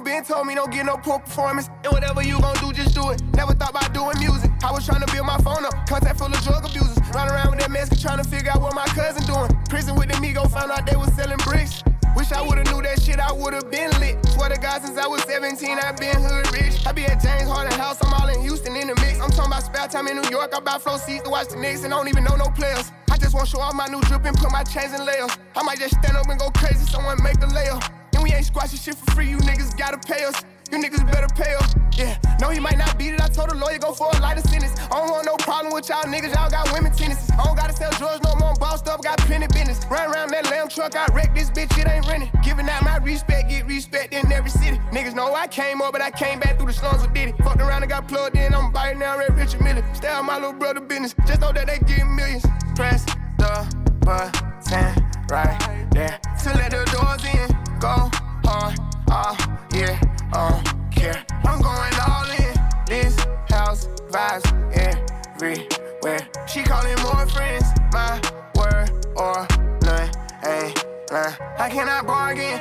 [0.00, 1.68] mama been told me don't get no poor performance.
[1.84, 3.22] And whatever you gon' do, just do it.
[3.34, 4.50] Never thought about doing music.
[4.62, 5.74] I was trying to build my phone up.
[5.86, 6.98] Contact full of drug abusers.
[7.14, 9.50] Run around with that mask trying to figure out what my cousin doing.
[9.68, 11.82] Prison with the Migo, found out they was selling bricks.
[12.16, 14.18] Wish I would've knew that shit, I would've been lit.
[14.34, 16.84] Swear to God, since I was 17, I've been hood rich.
[16.84, 19.20] I be at James Harden house, I'm all in Houston in the mix.
[19.20, 21.56] I'm talking about spare time in New York, I buy flow seats to watch the
[21.56, 22.90] Knicks and don't even know no players.
[23.10, 25.30] I just wanna show off my new drip and put my chains in layers.
[25.54, 27.99] I might just stand up and go crazy, someone make the layup.
[28.20, 30.34] And we ain't squashing shit for free, you niggas gotta pay us.
[30.70, 31.70] You niggas better pay up.
[31.96, 33.20] Yeah, no, he might not beat it.
[33.22, 34.78] I told the lawyer go for a lighter sentence.
[34.78, 36.34] I don't want no problem with y'all niggas.
[36.34, 37.30] Y'all got women tennis.
[37.32, 38.50] I don't gotta sell drugs no more.
[38.50, 39.80] I'm bossed up, got plenty business.
[39.90, 41.72] Run around that lamb truck, I wreck this bitch.
[41.80, 42.30] It ain't renting.
[42.44, 44.76] Giving out my respect, get respect in every city.
[44.92, 47.32] Niggas know I came up, but I came back through the slums with Diddy.
[47.42, 48.54] Fucked around and got plugged in.
[48.54, 49.82] I'm biting now, Red Richard Mille.
[49.94, 51.14] Stay out my little brother business.
[51.26, 52.44] Just know that they getting millions.
[52.76, 53.06] Press
[53.38, 53.66] the
[54.04, 57.49] button right there to let the doors in.
[57.80, 58.10] Go
[58.44, 58.78] hard,
[59.10, 59.34] all
[59.72, 59.98] yeah,
[60.34, 61.24] um care.
[61.44, 62.54] I'm going all in.
[62.86, 63.16] This
[63.48, 64.44] house vibes
[64.76, 66.28] everywhere.
[66.46, 67.64] She calling more friends.
[67.90, 68.20] My
[68.54, 69.46] word or
[69.82, 70.10] none.
[70.42, 70.66] Eh, eh.
[70.66, 71.34] Ain't lying.
[71.58, 72.60] I cannot bargain.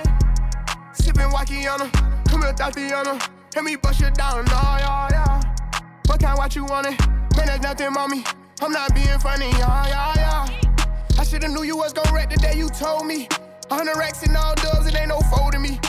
[0.93, 1.91] Sipping Wakiana.
[2.30, 3.19] Come here, Tatiana.
[3.53, 4.45] Help me bust you down.
[4.47, 5.41] Oh, yeah, yeah.
[6.05, 7.08] What kind what you want it?
[7.36, 8.23] Man, there's nothing, mommy.
[8.61, 9.49] I'm not being funny.
[9.49, 11.19] Yeah, yeah, yeah.
[11.19, 13.27] I should've knew you was gon' wreck the day you told me.
[13.71, 15.79] A hundred racks and all dubs, it ain't no folding me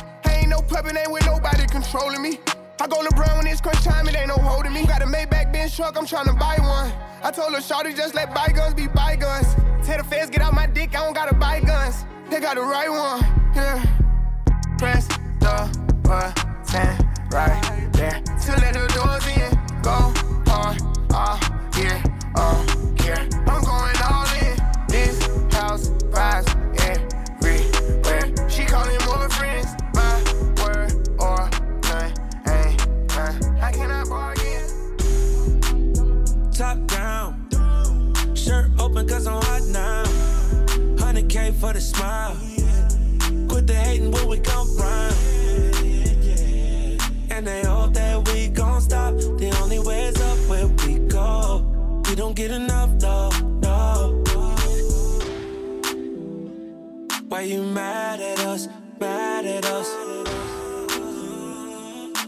[0.40, 2.40] Ain't no puppet, ain't with nobody controlling me.
[2.80, 4.86] I go LeBron when it's crunch time, it ain't no holding me.
[4.86, 6.92] Got a Maybach Benz truck, I'm tryna buy one.
[7.22, 9.54] I told her, Shawty, just let bygones be bygones.
[9.84, 12.04] Tell the feds, get out my dick, I don't gotta buy guns.
[12.30, 13.20] They got the right one,
[13.54, 13.84] yeah.
[14.78, 15.06] Press
[15.40, 15.68] the
[16.02, 19.50] button right there to let the doors in.
[19.82, 20.12] Go
[20.52, 20.76] on,
[21.10, 21.38] uh,
[21.78, 22.02] yeah,
[22.36, 22.66] uh,
[23.04, 23.28] yeah.
[23.46, 23.79] I'm going
[39.00, 40.05] Shirt cause I'm hot now.
[40.97, 42.37] 100k for the smile.
[43.49, 45.15] Quit the hating when we come round.
[47.31, 49.15] And they hope that we gon' stop.
[49.15, 51.65] The only way's up where we go.
[52.09, 53.31] We don't get enough though,
[53.62, 54.22] no.
[57.28, 58.69] Why you mad at us?
[58.99, 59.88] Mad at us?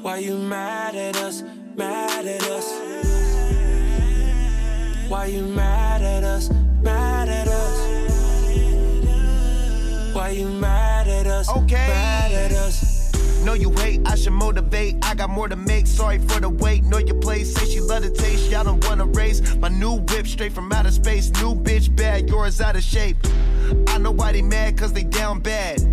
[0.00, 1.42] Why you mad at us?
[1.76, 2.92] Mad at us?
[5.10, 5.81] Why you mad
[11.56, 11.74] Okay.
[11.74, 13.12] Mad at us?
[13.44, 14.96] Know you hate, I should motivate.
[15.02, 16.84] I got more to make, sorry for the wait.
[16.84, 19.42] Know your place, say she love the taste, y'all don't wanna race.
[19.56, 21.30] My new whip straight from outer space.
[21.42, 23.16] New bitch bad, yours out of shape.
[23.88, 25.91] I know why they mad, cause they down bad.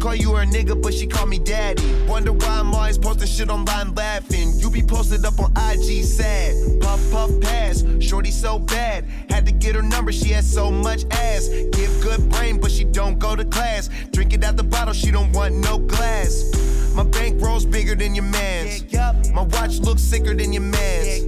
[0.00, 1.82] Call you her nigga, but she call me daddy.
[2.08, 4.52] Wonder why I'm always posting shit online laughing.
[4.56, 6.80] You be posted up on IG sad.
[6.80, 7.84] Puff, puff, pass.
[8.00, 9.04] Shorty so bad.
[9.28, 11.48] Had to get her number, she has so much ass.
[11.48, 13.90] Give good brain, but she don't go to class.
[14.12, 16.50] Drink it out the bottle, she don't want no glass.
[16.94, 18.90] My bankroll's bigger than your man's.
[19.32, 21.24] My watch looks sicker than your man's.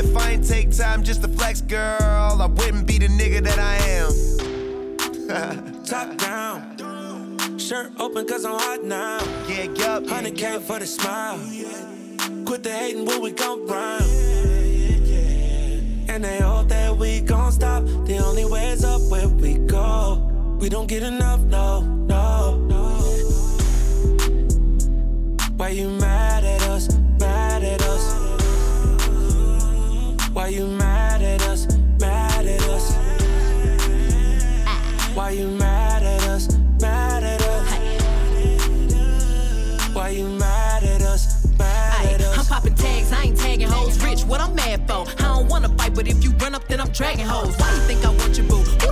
[0.00, 3.58] If I ain't take time just to flex, girl, I wouldn't be the nigga that
[3.60, 5.82] I am.
[5.84, 6.75] Top down.
[7.66, 9.18] Shirt open cause I'm hot now.
[9.48, 10.04] Yeah, yup.
[10.04, 11.36] 100K yeah, for the smile.
[12.44, 14.04] Quit the hating when we come round.
[16.08, 17.82] And they hope that we gon' stop.
[18.06, 20.22] The only way is up where we go.
[20.60, 23.00] We don't get enough, no, no, no.
[25.56, 26.96] Why you mad at us?
[27.18, 28.14] Mad at us?
[30.32, 30.85] Why you mad
[46.68, 47.56] then I'm dragging hoes.
[47.58, 48.85] Why you think I want your boo?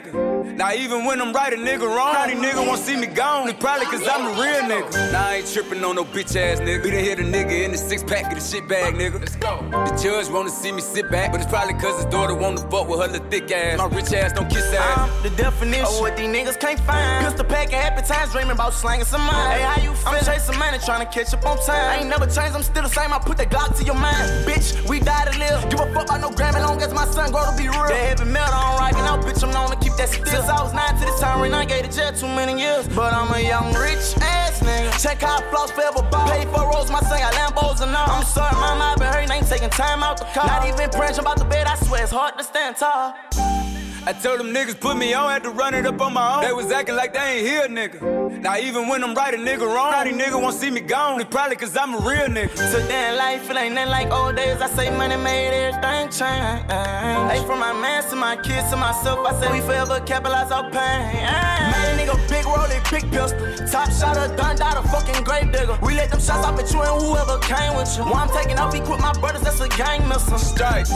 [0.00, 0.56] Nigga.
[0.56, 2.12] Now even when I'm right, a nigga wrong.
[2.12, 3.48] Now these niggas won't see me gone.
[3.48, 5.12] It's probably cause I'm a real nigga.
[5.12, 6.84] Now I ain't tripping on no bitch ass nigga.
[6.84, 9.20] We done hit a nigga in the six pack of the shit bag, nigga.
[9.20, 9.64] Let's go.
[9.70, 12.88] The judge wanna see me sit back, but it's probably cause his daughter wanna fuck
[12.88, 13.78] with her little thick ass.
[13.78, 14.98] My rich ass don't kiss ass.
[14.98, 17.24] I'm the definition of what these niggas can't find.
[17.24, 19.50] Pistol packing happy times, dreaming about slanging some mine.
[19.52, 20.08] Hey, how you feel?
[20.08, 21.76] I'm chasing money, trying to catch up on time.
[21.76, 23.12] I ain't never changed, I'm still the same.
[23.12, 24.46] I put that Glock to your mind.
[24.46, 25.68] Bitch, we die to live.
[25.70, 27.88] Give a fuck about no Grammy, long as my son grow to be real.
[27.88, 30.42] That heavy metal on rockin' out, bitch, I'm known to keep that still.
[30.42, 32.88] Since I was nine to this time, and I gave the jet too many years.
[32.88, 34.90] But I'm a young rich ass nigga.
[35.02, 36.28] Check I floss forever ball.
[36.28, 38.10] Pay for rolls, my son got Lambos and all.
[38.10, 40.46] I'm sorry, mama, I've been hurting, ain't taking time out the car.
[40.46, 43.57] Not even praying about the bed, I swear it's hard to stand tall.
[44.06, 46.42] I told them niggas put me on, had to run it up on my own.
[46.42, 48.40] They was acting like they ain't here, nigga.
[48.40, 49.90] Now even when I'm right, a nigga wrong.
[49.90, 51.20] Now these niggas won't see me gone.
[51.20, 52.54] It's probably cause I'm a real nigga.
[52.72, 54.60] Today in life, it ain't nothing like old days.
[54.62, 56.64] I say money made everything change.
[56.70, 60.70] Hey, from my man to my kids to myself, I say we forever capitalize our
[60.70, 61.12] pain.
[61.72, 63.38] Made a nigga big rolling, big pistol.
[63.68, 65.78] Top shot of done, dot a fucking grave digger.
[65.82, 68.04] We let them shots off at you and whoever came with you.
[68.04, 70.38] While I'm taking off, equip my brothers, that's a gang missile.
[70.38, 70.92] Strikes.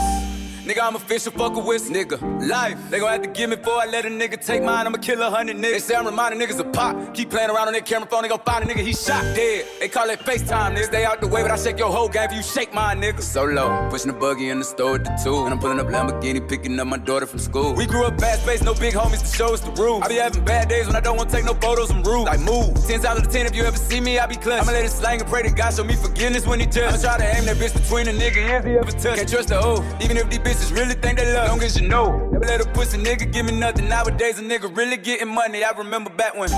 [0.63, 2.47] Nigga, I'm official fucker with nigga.
[2.47, 2.79] Life.
[2.89, 4.87] They gon' have to give me before I let a nigga take mine.
[4.87, 5.71] I'ma kill a hundred niggas.
[5.71, 7.13] They say I'm reminding niggas of pop.
[7.13, 9.65] Keep playing around on their camera phone, they gon' find a nigga, he shot dead.
[9.81, 10.85] They call it FaceTime, nigga.
[10.85, 13.21] Stay out the way, but I shake your whole game if you shake mine, nigga.
[13.21, 15.43] Solo, pushing the buggy in the store with the two.
[15.43, 17.73] And I'm pulling up Lamborghini, picking up my daughter from school.
[17.73, 20.03] We grew up fast paced, no big homies to show us the rules.
[20.03, 22.23] I be having bad days when I don't wanna take no photos, I'm rude.
[22.23, 22.73] Like move.
[22.87, 24.61] 10 out of 10 if you ever see me, I be clutch.
[24.61, 26.93] I'ma let it slang and pray to God show me forgiveness when he judge.
[26.93, 29.17] I'ma try to aim that bitch between the nigga ears he ever touch.
[29.17, 31.49] Can't trust the O, even if these really think they love.
[31.49, 33.87] Long as you know, never let a pussy nigga give me nothing.
[33.87, 35.63] Nowadays a nigga really getting money.
[35.63, 36.49] I remember back when.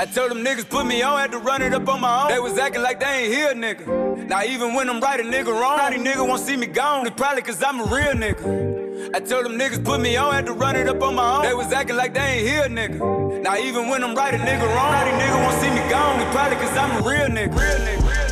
[0.00, 2.28] I told them niggas put me on, had to run it up on my own.
[2.28, 4.26] They was acting like they ain't here, nigga.
[4.28, 5.76] Now even when I'm right, a nigga wrong.
[5.76, 7.06] Now these niggas won't see me gone.
[7.06, 9.14] It's probably cause I'm a real nigga.
[9.14, 11.42] I told them niggas put me on, had to run it up on my own.
[11.42, 13.42] They was acting like they ain't here, nigga.
[13.42, 14.92] Now even when I'm right, a nigga wrong.
[14.92, 16.20] Now these niggas won't see me gone.
[16.20, 17.54] It's probably cause I'm a real nigga.
[17.54, 18.23] Real nigga.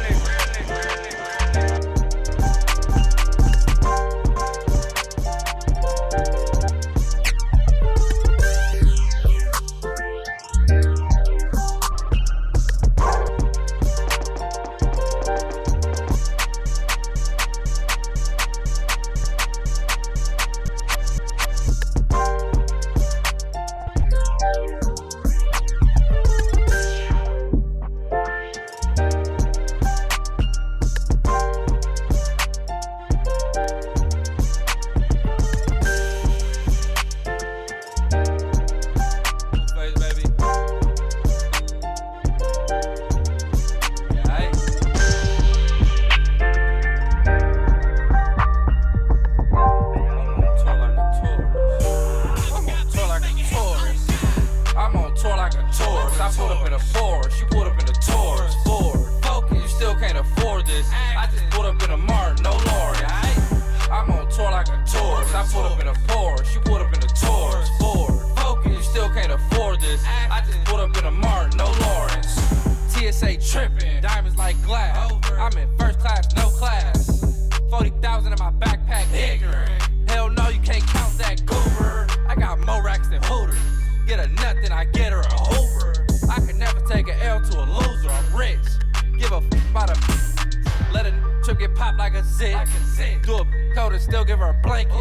[92.93, 93.23] Zit.
[93.23, 94.95] Do a coat and still give her a blanket.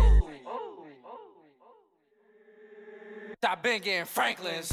[3.43, 4.71] I been getting Franklin's.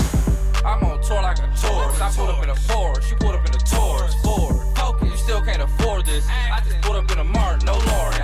[0.65, 2.03] I'm on tour like a tourist.
[2.03, 4.15] I pulled up in a Porsche, you pulled up in a Taurus.
[4.23, 6.27] Ford, focus, you still can't afford this.
[6.29, 8.15] I just pulled up in a Martin, no Lord.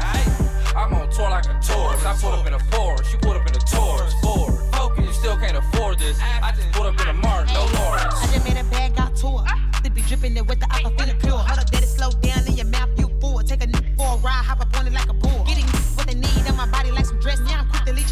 [0.77, 2.05] I'm on tour like a tourist.
[2.05, 4.13] I pulled up in a Porsche, you pulled up in a Taurus.
[4.21, 6.19] Ford, focus, you still can't afford this.
[6.21, 8.01] I just pulled up in a Martin, no Lord.
[8.01, 9.45] I just made a bag out tour.
[9.79, 11.39] Still be dripping it with the aqua feeling pure.
[11.39, 12.84] Hold up, let it slow down in your mouth,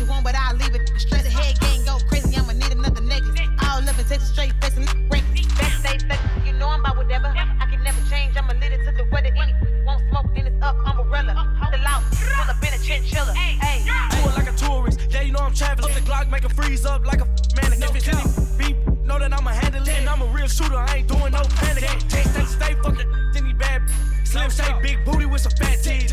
[0.02, 0.82] you one, but I'll leave it.
[0.98, 3.40] Stress the head gang go crazy, I'ma need another necklace.
[3.62, 5.22] All up and take a straight face and break.
[5.58, 7.26] Backstage, flex, you know I'm about whatever.
[7.26, 9.30] I can never change, I'ma lead it to the weather.
[9.36, 9.54] Any
[9.86, 11.34] won't smoke, then it's up, umbrella.
[11.60, 13.34] Hold it out, pull up in a chinchilla.
[13.34, 15.00] Hey, Do it like a tourist.
[15.10, 15.92] Yeah, you know I'm traveling.
[15.92, 17.82] Up the Glock, make a freeze up like a mannequin.
[17.82, 18.24] If it's any
[18.58, 19.98] beef, know that I'ma handle it.
[19.98, 21.84] And I'm a real shooter, I ain't doing no panic.
[22.08, 23.82] Stay, stay, stay fucking any bad.
[24.24, 26.11] Slim shake, big booty with some fat titties.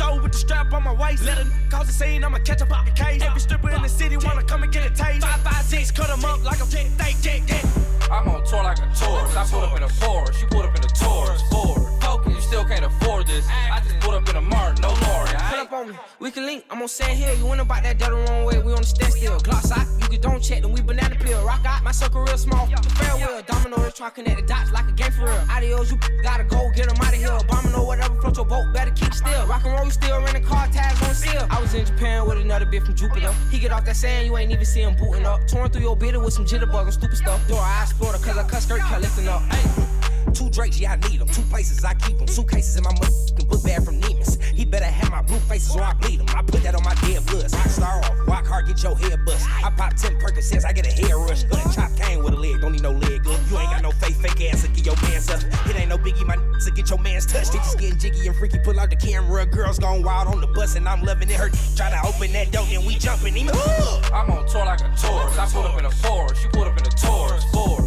[0.00, 1.24] Show with the strap on my waist.
[1.24, 3.22] Let a cause a scene, I'ma catch a pocket case.
[3.22, 5.20] Every stripper in the city wanna come and get a taste.
[5.26, 6.88] Five, five, six, cut 'em up like a steak,
[7.18, 7.62] steak, yeah.
[8.10, 9.36] I'm on tour like a tourist.
[9.36, 11.42] I pulled up in a Porsche, you pulled up in a Taurus.
[11.50, 13.46] Ford, focus, you still can't afford this.
[13.48, 15.24] I just pulled up in a mark, no more.
[15.50, 15.94] Put up on me.
[16.18, 17.34] We can link, I'm on Sand Hill.
[17.36, 19.38] You went about that the wrong way, we on the stand still.
[19.40, 21.44] Gloss out, you can don't check, then we banana peel.
[21.44, 22.66] Rock out, my circle real small.
[22.66, 25.42] The farewell, domino is trying to connect the dots like a game for real.
[25.50, 27.38] Adios, you gotta go, get them out of here.
[27.50, 29.46] Bomino, whatever, float your boat, better keep still.
[29.46, 31.46] Rock and roll, you still renting car tags on seal.
[31.50, 33.32] I was in Japan with another bit from Jupiter.
[33.50, 35.46] He get off that sand, you ain't even see him booting up.
[35.46, 37.46] Torn through your bitter with some jitterbug and stupid stuff.
[37.48, 39.42] Door I explore cause I cut skirt, cut lifting up.
[39.42, 39.89] Hey.
[40.32, 41.28] Two Drakes, yeah, I need them.
[41.28, 42.28] Two places, I keep them.
[42.28, 44.42] Suitcases in my motherfucking book bag from Neiman's.
[44.42, 46.26] He better have my blue faces or I bleed him.
[46.28, 47.54] I put that on my dead bloods.
[47.54, 49.46] I star off, walk hard, get your head bust.
[49.64, 51.44] I pop 10 Percocets, I get a hair rush.
[51.44, 53.38] Good chop cane with a leg, don't need no leg good.
[53.50, 55.42] You ain't got no fake, fake ass to get your man's up.
[55.66, 57.52] It ain't no biggie, my n- to get your man's touched.
[57.52, 59.46] They just getting jiggy and freaky, pull out the camera.
[59.46, 61.36] Girls gone wild on the bus and I'm loving it.
[61.36, 63.50] Her try to open that door and we jumping him.
[64.12, 65.38] I'm on tour like a tourist.
[65.38, 67.79] I put up in a Forest, you put up in a you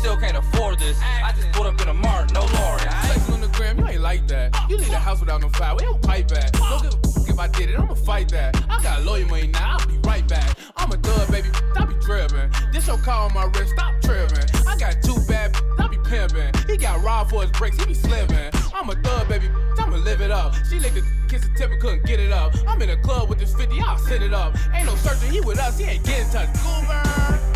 [0.00, 0.98] still can't afford this.
[1.02, 2.80] I just put up in a Martin, no Lord.
[2.80, 4.56] Flexing on the gram, you ain't like that.
[4.70, 6.52] You leave a house without no fire, we don't pipe back.
[6.52, 7.09] Don't give a
[7.40, 8.54] I did it, I'ma fight that.
[8.68, 10.58] I got lawyer money now, I'll be right back.
[10.76, 12.50] I'm a thug, baby, I be driven.
[12.70, 14.44] This your car on my wrist, stop tripping.
[14.68, 16.52] I got two bad, I be pimping.
[16.68, 18.50] He got robbed for his brakes, he be slipping.
[18.74, 20.54] I'm a thug, baby, I'ma live it up.
[20.68, 22.52] She licked the kiss the tip and couldn't get it up.
[22.68, 24.54] I'm in a club with this 50, I'll set it up.
[24.74, 26.52] Ain't no searching, he with us, he ain't getting touched.
[26.60, 27.00] Goober.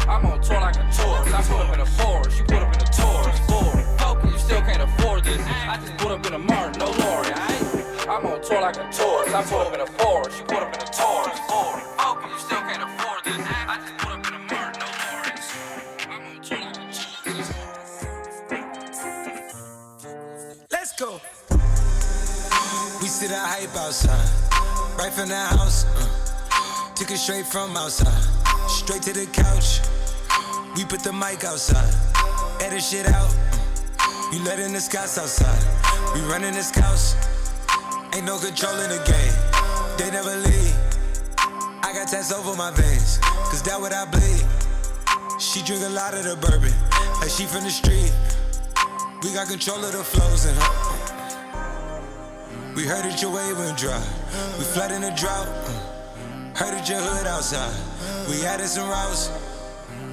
[0.09, 1.35] I'm on tour like a tourist.
[1.35, 3.39] I put up in a Forest, you put up in a Taurus.
[4.01, 5.43] Focus, you still can't afford this.
[5.45, 7.54] I just put up in a Martin, no Lord.
[8.07, 9.35] I'm on tour like a tourist.
[9.35, 11.41] I put up in a Forest, you put up in a Taurus.
[17.25, 17.49] This.
[17.49, 17.51] Tour.
[20.71, 21.19] Let's go.
[23.01, 24.29] We sit at hype outside,
[24.99, 25.87] right from the house.
[25.97, 28.23] Uh, took it straight from outside,
[28.69, 29.81] straight to the couch.
[30.77, 31.95] We put the mic outside,
[32.61, 33.35] edit shit out.
[33.99, 35.65] Uh, you letting the scouts outside.
[36.15, 37.34] We running the scouts.
[38.15, 39.35] Ain't no control in the game.
[39.99, 40.75] They never leave.
[41.83, 43.19] I got tats over my veins,
[43.51, 44.47] cause that what I bleed.
[45.41, 46.73] She drink a lot of the bourbon,
[47.21, 48.15] like she from the street.
[49.21, 50.55] We got control of the flows her.
[52.77, 53.99] We heard that your wave went dry.
[54.59, 55.49] We flood in a drought.
[56.55, 57.75] Heard that your hood outside.
[58.31, 59.31] We added some routes.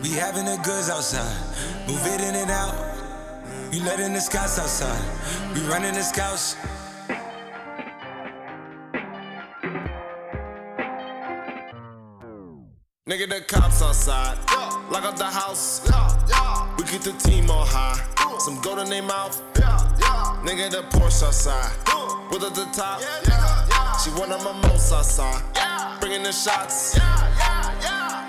[0.02, 1.38] We having the goods outside.
[1.88, 2.74] Move it in and out.
[3.72, 5.02] You letting the scouts outside.
[5.54, 6.56] We running the scouts.
[13.12, 14.38] Nigga, the cops outside.
[14.90, 15.82] Lock up the house.
[16.78, 18.00] We get the team on high.
[18.40, 19.36] Some gold in their mouth.
[20.46, 21.76] Nigga, the Porsche outside.
[22.32, 23.02] With at the top.
[24.00, 25.44] She one of my most outside.
[26.00, 26.94] Bringing the shots.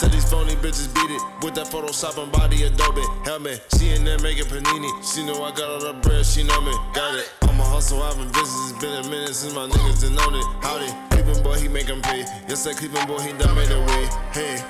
[0.00, 3.64] Tell these phony bitches beat it with that Photoshop and body Adobe helmet.
[3.78, 4.90] She in there making panini.
[5.04, 6.26] She know I got all the bread.
[6.26, 6.72] She know me.
[6.92, 7.51] Got it.
[7.72, 8.02] Hustle.
[8.02, 8.58] I've been busy.
[8.68, 10.44] It's been a minute since my niggas done known it.
[10.60, 10.92] Howdy.
[11.08, 12.20] Cleveland boy, he make 'em pay.
[12.46, 14.04] Yes, that Cleveland boy, he done made a way.
[14.36, 14.62] Hey.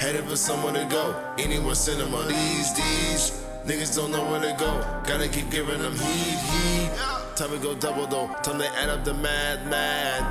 [0.00, 1.14] Headed for somewhere to go.
[1.38, 2.26] Anywhere cinema.
[2.26, 3.24] These, these.
[3.64, 4.70] Niggas don't know where to go.
[5.06, 6.90] Gotta keep giving them heat, heat.
[7.36, 8.26] Time to go double though.
[8.42, 10.22] Time to add up the mad, mad.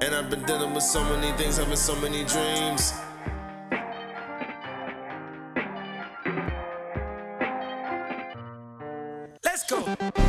[0.00, 2.92] And I've been dealing with so many things, having so many dreams.
[9.44, 10.23] Let's go.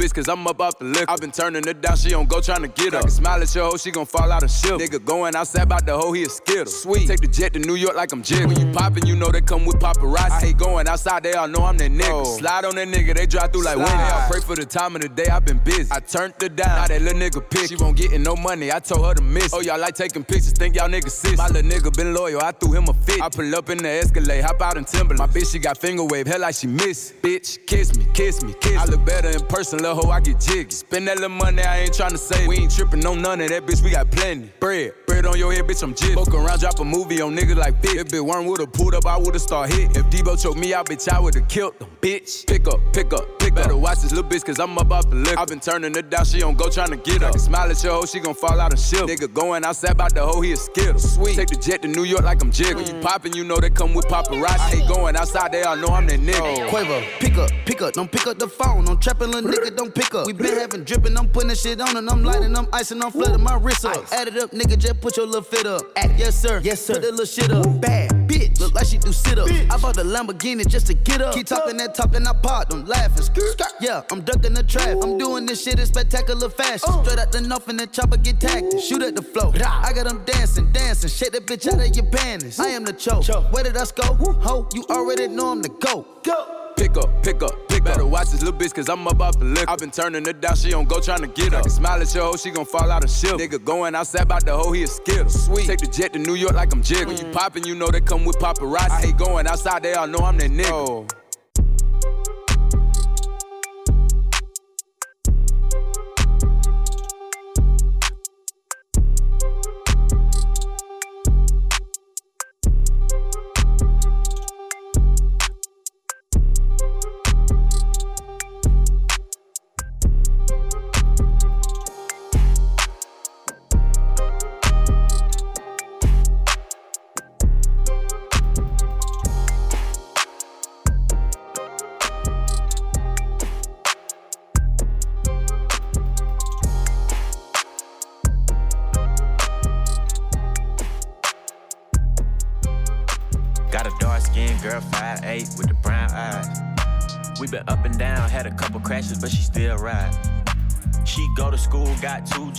[0.00, 1.04] Bitch, cause I'm up off the liquor.
[1.08, 3.00] i been turning her down, she don't go trying to get up.
[3.00, 4.72] I can smile at your hoe, she gon' fall out of shit.
[4.72, 6.66] Nigga going outside about the hoe, he a skittle.
[6.66, 7.06] Sweet.
[7.06, 8.46] Take the jet to New York like I'm jig.
[8.46, 10.30] When you poppin', you know they come with paparazzi.
[10.30, 12.38] I hate going outside, they all know I'm that nigga.
[12.38, 13.92] Slide on that nigga, they drive through like winning.
[13.92, 15.90] I pray for the time of the day, i been busy.
[15.90, 17.68] I turned her down, now that little nigga pick.
[17.68, 19.52] She won't get no money, I told her to miss.
[19.52, 21.36] Oh, y'all like taking pictures, think y'all niggas sis.
[21.36, 23.20] My little nigga been loyal, I threw him a fit.
[23.20, 25.18] I pull up in the Escalade, hop out in Timberland.
[25.18, 27.12] My bitch, she got finger wave, hell like she miss.
[27.22, 28.76] Bitch, kiss me, kiss me, kiss me.
[28.78, 30.70] I look better in person, little hoe, I get jiggy.
[30.70, 32.46] Spend that little money, I ain't tryna save.
[32.46, 34.52] We ain't trippin' on none of that, bitch, we got plenty.
[34.60, 36.14] Bread, bread on your head, bitch, I'm jig.
[36.14, 37.96] Fuck around, drop a movie on niggas like bitch.
[37.96, 39.96] If Big Worm would've pulled up, I would've start hit.
[39.96, 42.46] If Debo choked me out, bitch, I would've killed them, bitch.
[42.46, 43.56] Pick up, pick up, pick up.
[43.56, 45.38] Better watch this little bitch, cause I'm up off the liquor.
[45.38, 47.38] i been turning her down, she don't go tryna get up.
[47.38, 49.00] Smile at your hoe, she gon' fall out and shit.
[49.00, 50.98] Nigga going outside about the hoe, he a skittle.
[50.98, 51.34] Sweet.
[51.36, 52.76] Take the jet to New York like I'm jig.
[52.76, 54.46] When you poppin', you know they come with paparazzi.
[54.46, 56.68] I hate going outside, they all know I'm that nigga.
[56.68, 59.76] Quavo, pick up, pick up, don't pick up the phone, don't trap tripping, little nigga
[59.80, 60.26] don't pick up.
[60.26, 63.42] We been having dripping, I'm putting shit on and I'm lighting, I'm icing, I'm flooding
[63.42, 64.12] my wrist up.
[64.12, 65.82] Add it up, nigga, just put your little fit up.
[65.96, 66.94] Act, yes sir, yes sir.
[66.94, 67.80] Put that little shit up.
[67.80, 69.48] Bad bitch, look like she do sit up.
[69.48, 71.34] I bought the Lamborghini just to get up.
[71.34, 73.26] Keep talking that talking, I pop, I'm laughing.
[73.80, 74.98] Yeah, I'm ducking the trap.
[75.02, 76.90] I'm doing this shit in spectacular fashion.
[76.90, 77.02] Uh.
[77.02, 78.78] Straight out the north and the chopper get tagged.
[78.78, 79.52] Shoot at the flow.
[79.54, 81.08] I got them dancing, dancing.
[81.08, 82.60] Shake that bitch out of your panties.
[82.60, 83.24] I am the choke.
[83.50, 84.14] Where did I go?
[84.14, 86.24] Ho, you already know I'm the GOAT.
[86.24, 86.59] Go.
[86.76, 87.84] Pick up, pick up, pick up.
[87.84, 89.70] Better watch this little bitch, cause I'm up off the liquor.
[89.70, 91.60] i been turning her down, she don't go trying to get up.
[91.60, 93.36] I can smile at your hoe, she gon' fall out of ship.
[93.36, 95.28] Nigga going outside about the hoe, he a skittle.
[95.28, 95.66] Sweet.
[95.66, 97.06] Take the jet to New York like I'm jig.
[97.06, 97.06] Mm.
[97.08, 98.90] When you poppin', you know they come with paparazzi.
[98.90, 100.70] I hate going outside, they all know I'm that nigga.
[100.70, 101.06] Oh.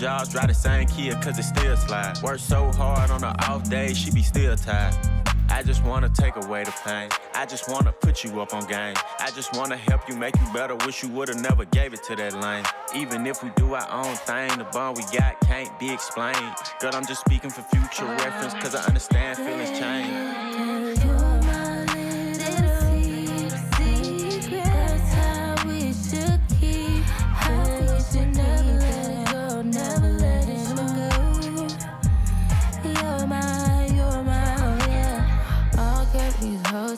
[0.01, 2.19] Jobs, drive the same Kia, cause it still slide.
[2.23, 4.95] Work so hard on her off day, she be still tired.
[5.49, 7.09] I just wanna take away the pain.
[7.35, 8.95] I just wanna put you up on game.
[9.19, 10.75] I just wanna help you, make you better.
[10.87, 12.65] Wish you would've never gave it to that lane.
[12.95, 16.55] Even if we do our own thing, the bond we got can't be explained.
[16.79, 20.70] Girl, I'm just speaking for future reference, cause I understand feelings change.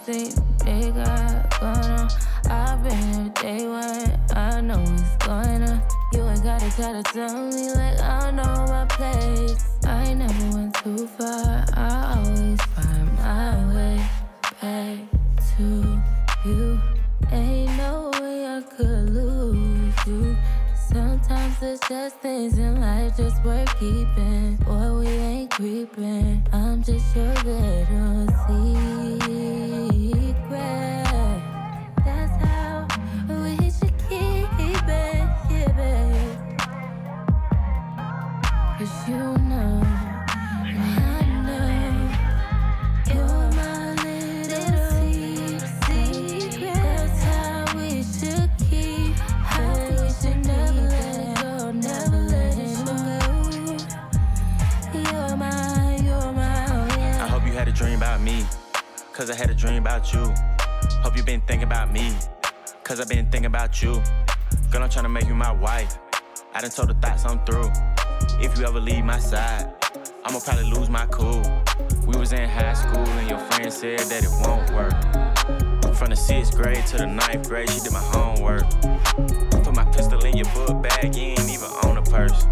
[0.04, 2.10] Think they got going on.
[2.50, 4.84] I've been here day one, I know
[5.20, 5.82] going on.
[6.12, 9.64] You ain't gotta try to tell me like I know my place.
[9.86, 14.06] I never went too far, I always find my way
[14.62, 14.98] back
[15.56, 16.02] to
[16.46, 16.82] you.
[17.32, 20.36] Ain't no way I could lose you.
[20.76, 24.58] Sometimes it's just things in life just worth keeping.
[24.66, 26.46] Boy, we ain't creeping.
[26.52, 29.23] I'm just your little secret.
[59.24, 60.34] Cause I had a dream about you.
[61.02, 62.14] Hope you been thinking about me.
[62.84, 64.04] Cause I been thinking about you.
[64.70, 65.98] Girl, I'm trying to make you my wife.
[66.54, 67.72] I done told the thoughts I'm through.
[68.42, 69.74] If you ever leave my side,
[70.26, 71.42] I'ma probably lose my cool.
[72.06, 75.96] We was in high school and your friend said that it won't work.
[75.96, 78.70] From the sixth grade to the ninth grade, she did my homework.
[79.64, 81.72] Put my pistol in your book bag, you ain't even
[82.14, 82.46] purse.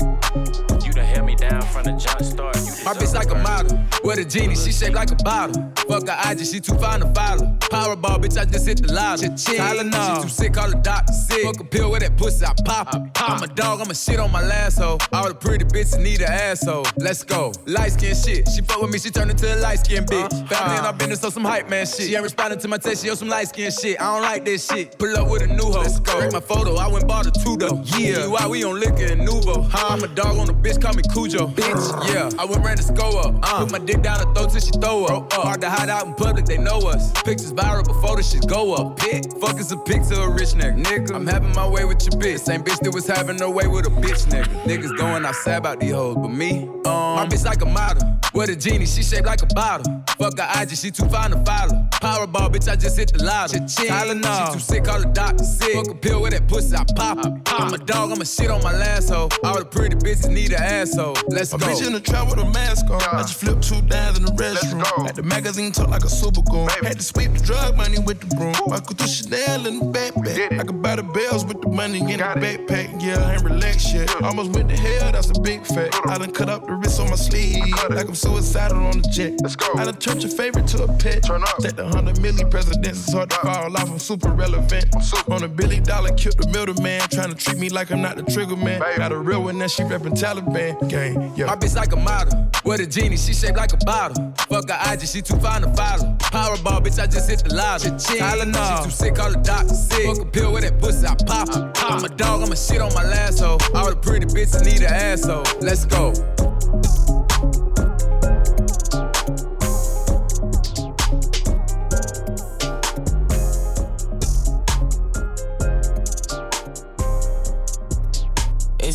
[0.84, 2.56] You done held me down from the jump start.
[2.84, 3.78] My bitch like a model.
[4.04, 5.71] With a genie, she shaped like a bottle.
[5.88, 7.45] Fuck her IG, she too fine to follow.
[7.69, 9.28] Powerball, bitch, I just hit the lotto.
[9.28, 11.43] Tylenol, she too sick, call the doctor sick.
[11.45, 13.02] Fuck a pill with that pussy, I pop it.
[13.15, 14.97] I'm a dog, I'm a shit on my last hoe.
[15.13, 16.86] All the pretty bitches need an asshole.
[16.97, 17.54] Let's go.
[17.67, 18.50] Light skin shit.
[18.50, 20.32] She fuck with me, she turned into a light skin bitch.
[20.50, 22.08] Family and I've been so some hype man shit.
[22.08, 24.02] She ain't responding to my text, she on some light skin shit.
[24.02, 24.97] I don't like this shit.
[24.97, 25.82] Pull up with a new hoe.
[25.82, 26.17] Let's go.
[26.17, 27.84] Break my photo, I went bought a two though.
[27.97, 29.51] Yeah, why we on liquor and Nuvo?
[29.70, 29.94] Huh?
[29.94, 31.48] I'm a dog on the bitch, call me Cujo.
[31.48, 32.30] Bitch, yeah.
[32.40, 33.36] I went ran the score up.
[33.44, 35.34] Uh, Put my dick down her throat till she throw up.
[35.34, 37.12] Hard to hide out in public, they know us.
[37.24, 38.98] Pictures viral before the shit go up.
[38.98, 40.84] Pick, fuck is a picture of a rich nigga.
[40.84, 41.14] nigga.
[41.16, 42.40] I'm having my way with your bitch.
[42.40, 44.64] Same bitch that was having her way with a bitch nigga.
[44.64, 48.08] Niggas going outside about these hoes, but me, my bitch like a model.
[48.34, 50.04] With a genie, she shaped like a bottle.
[50.18, 51.76] Fuck her IG, she too fine to follow.
[52.02, 53.58] Powerball, bitch, I just hit the lotto.
[53.60, 55.74] Tylenol, she too sick, call the doctor sick.
[55.76, 57.34] Fuck a pill with that pussy, I pop it.
[57.48, 59.28] I'm a dog, I'm a shit on my last hoe.
[59.44, 61.16] All the pretty bitches need an asshole.
[61.28, 61.66] Let's A go.
[61.66, 63.02] bitch in the trap with a mask on.
[63.02, 65.06] I just flipped two dimes in the restroom.
[65.06, 66.70] Had the magazine talk like a super goon.
[66.84, 68.56] Had to sweep the drug money with the broom.
[68.68, 70.58] Michael to Chanel in the backpack.
[70.58, 73.02] I could buy the bells with the money in the backpack.
[73.04, 74.10] Yeah, I ain't relaxed yet.
[74.24, 76.00] Almost went to hell, that's a big fact.
[76.08, 77.74] I done cut up the wrist on my sleeve.
[77.89, 79.34] Like I'm suicidal on the jet.
[79.41, 79.74] Let's go.
[79.76, 81.24] I done turned your favorite to a pet.
[81.24, 81.62] Turn up.
[81.62, 83.06] Set the hundred million presidents.
[83.06, 83.89] It's hard to fall off.
[83.89, 84.86] I'm super relevant.
[85.30, 87.02] On a billy dollar, killed the middleman.
[87.10, 88.80] Trying to treat me like I'm not the trigger man.
[88.98, 90.89] Got a real one that she reppin' Taliban.
[90.89, 91.46] Gang, yeah.
[91.46, 92.50] My bitch like a model.
[92.63, 94.34] With a genie, she shaped like a bottle.
[94.50, 96.15] Fuck her IG, she too fine to follow.
[96.20, 97.89] Powerball, bitch, I just hit the lotto.
[97.89, 100.06] Tylenol, she too sick, call the doctor sick.
[100.06, 101.50] Fuck a pill with that pussy, I pop.
[101.78, 103.58] I'm a dog, I'm a shit on my last hoe.
[103.74, 105.44] All the pretty bitches need an asshole.
[105.60, 106.13] Let's go.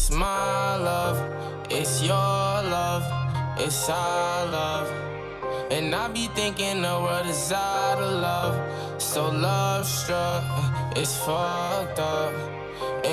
[0.07, 1.19] It's my love,
[1.69, 3.03] it's your love,
[3.59, 4.89] it's our love.
[5.73, 9.03] And I be thinking the world is out of love.
[9.03, 10.45] So love struck,
[10.95, 12.33] it's fucked up.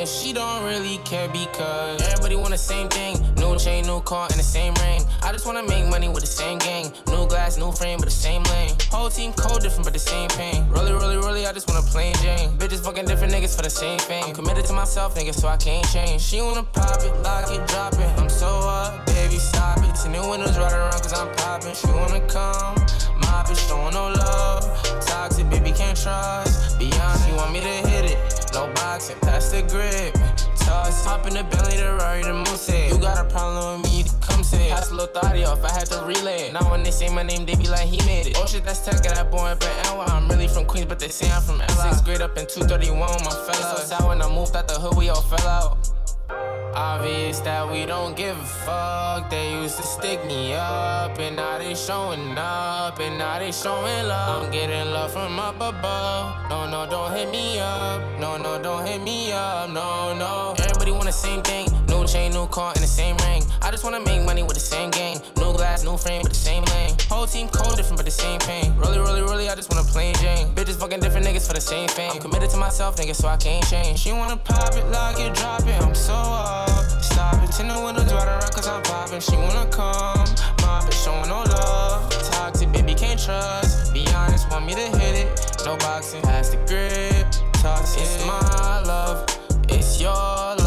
[0.04, 3.16] And she don't really care because everybody want the same thing.
[3.38, 5.02] New chain, new car, and the same ring.
[5.22, 6.92] I just wanna make money with the same gang.
[7.08, 8.76] New glass, new frame, but the same lane.
[8.92, 10.68] Whole team code different, but the same pain.
[10.68, 12.50] Really, really, really, I just wanna plain Jane.
[12.58, 14.34] Bitches fucking different niggas for the same thing.
[14.34, 16.22] Committed to myself, nigga, so I can't change.
[16.22, 18.20] She wanna pop it, lock it, drop it.
[18.20, 19.96] I'm so up, baby, stop it.
[19.96, 21.76] Ten new windows right around, cause I'm popping.
[21.76, 22.76] She wanna come,
[23.24, 24.68] my bitch showing no love.
[25.08, 26.78] Toxic, baby, can't trust.
[26.78, 28.33] Beyond, she want me to hit it.
[28.64, 30.14] No boxing, pass the grip.
[30.56, 34.06] Toss, hop in the belly, the Rari, the moose You got a problem with me,
[34.22, 34.70] come say.
[34.70, 36.54] Pass a little thotty off, I had to relay it.
[36.54, 38.38] Now when they say my name, they be like, he made it.
[38.38, 40.06] Oh shit, that's tech, that boy up in NY.
[40.08, 41.92] I'm really from Queens, but they say I'm from LA.
[41.92, 43.76] Sixth grade up in 231, my fella.
[43.76, 45.93] So sad when I moved out the hood, we all fell out.
[46.30, 49.30] Obvious that we don't give a fuck.
[49.30, 54.08] They used to stick me up, and now they showing up, and now they showing
[54.08, 54.46] love.
[54.46, 56.50] I'm getting love from up above.
[56.50, 58.02] No, no, don't hit me up.
[58.20, 59.70] No, no, don't hit me up.
[59.70, 60.56] No, no.
[60.60, 61.83] Everybody want the same thing.
[62.04, 63.42] New chain, new car, and the same ring.
[63.62, 65.20] I just wanna make money with the same game.
[65.38, 66.98] New glass, new frame, but the same lane.
[67.08, 68.76] Whole team code different, but the same pain.
[68.76, 70.54] Really, really, really, I just wanna play Jane.
[70.54, 72.12] Bitches fucking different niggas for the same thing.
[72.12, 74.00] I'm committed to myself, nigga, so I can't change.
[74.00, 75.82] She wanna pop it, lock it, drop it.
[75.82, 76.68] I'm so up.
[77.02, 79.22] Stop it, ten the windows right around, cause I'm popping.
[79.22, 80.28] She wanna come.
[80.60, 82.12] My bitch showing no love.
[82.34, 83.94] Toxic, baby, can't trust.
[83.94, 85.56] Be honest, want me to hit it.
[85.64, 87.32] No boxing, pass the grip.
[87.64, 89.26] Toxic, it's my love.
[89.70, 90.63] It's your love.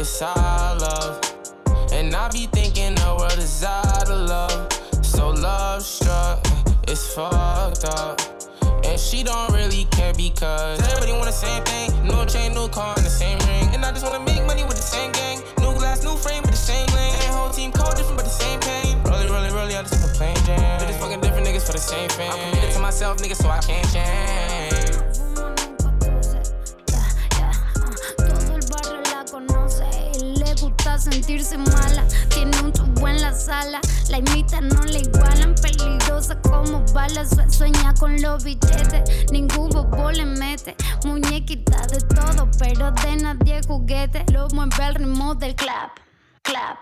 [0.00, 1.20] It's our love.
[1.92, 4.72] And I be thinking the world is out of love.
[5.04, 6.40] So love struck,
[6.88, 8.18] it's fucked up.
[8.82, 11.92] And she don't really care because everybody want the same thing.
[12.02, 13.74] New chain, new car, and the same ring.
[13.74, 15.42] And I just wanna make money with the same gang.
[15.60, 17.12] New glass, new frame, but the same lane.
[17.20, 18.96] And whole team code different, but the same pain.
[19.04, 20.80] Really, really, really, I just wanna plain jam.
[20.80, 22.32] Bitches fucking different niggas for the same fame.
[22.32, 24.89] I'm committed to myself, nigga, so I can't change.
[31.00, 32.04] Sentirse mala.
[32.28, 35.54] Tiene un tubo en la sala, la imita, no la igualan.
[35.60, 39.30] Peligrosa como balas, sue- sueña con los billetes.
[39.32, 44.24] Ningún bobo le mete, muñequita de todo, pero de nadie juguete.
[44.32, 45.98] Lo mueve al ritmo del clap,
[46.42, 46.78] clap,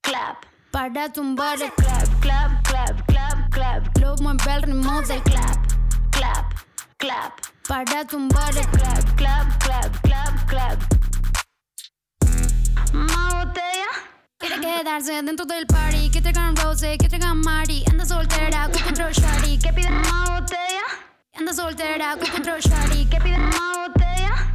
[0.00, 0.36] clap.
[0.70, 3.98] Para tumbar el clap, clap, clap, clap, clap.
[3.98, 5.58] Lo mueve al ritmo del clap,
[6.10, 6.52] clap,
[6.96, 7.32] clap.
[7.68, 10.82] Para tumbar el clap, clap, clap, clap, clap.
[12.92, 13.90] Más botella.
[14.38, 16.10] Quiere quedarse dentro del party.
[16.10, 17.84] Que traigan Rose, que traigan Mari.
[17.90, 19.58] Anda soltera con control shawty.
[19.58, 20.84] Que pide más botella.
[21.38, 23.06] Anda soltera con control shawty.
[23.06, 24.52] Que pide más botella.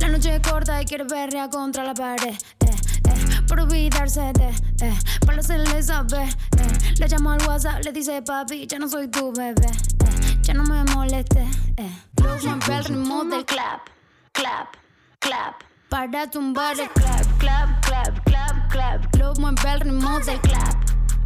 [0.00, 2.34] La noche es corta y quiere verla contra la pared.
[2.34, 2.70] Eh,
[3.08, 4.48] eh, por olvidarse de,
[4.80, 6.28] eh, para hacerle saber.
[6.58, 9.66] Eh, le llamo al WhatsApp, le dice papi, ya no soy tu bebé.
[9.66, 11.46] Eh, ya no me moleste.
[11.76, 12.02] Eh.
[12.22, 13.88] Lo al ritmo del clap,
[14.32, 14.76] clap,
[15.20, 15.62] clap.
[15.88, 19.16] Para tumbar el clap, clap, clap, clap, clap.
[19.16, 20.74] Lo mueve al ritmo del clap,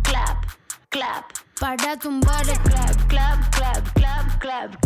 [0.03, 0.45] clap,
[0.91, 1.50] clap.
[1.61, 4.77] Para tumbar el clap, clap, clap, clap, clap.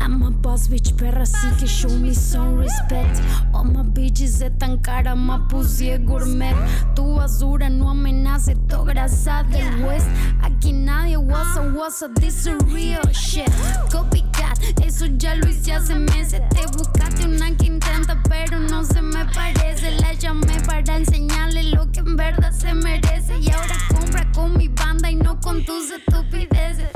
[0.00, 3.20] I'm a boss bitch, perra, así que show me some respect.
[3.52, 6.54] All my bitches están cara, más pussy es gourmet.
[6.94, 10.06] Tu basura no amenace, to grasa del west.
[10.40, 13.50] Aquí nadie was a was a, this is real shit.
[13.90, 16.42] Copycat, eso ya lo hice hace meses.
[16.50, 19.90] Te buscaste una que intenta, pero no se me parece.
[20.00, 23.38] La llamé para enseñarle lo que en verdad se merece.
[23.40, 26.88] Y ahora compra con mi banda y no con tus estupideces.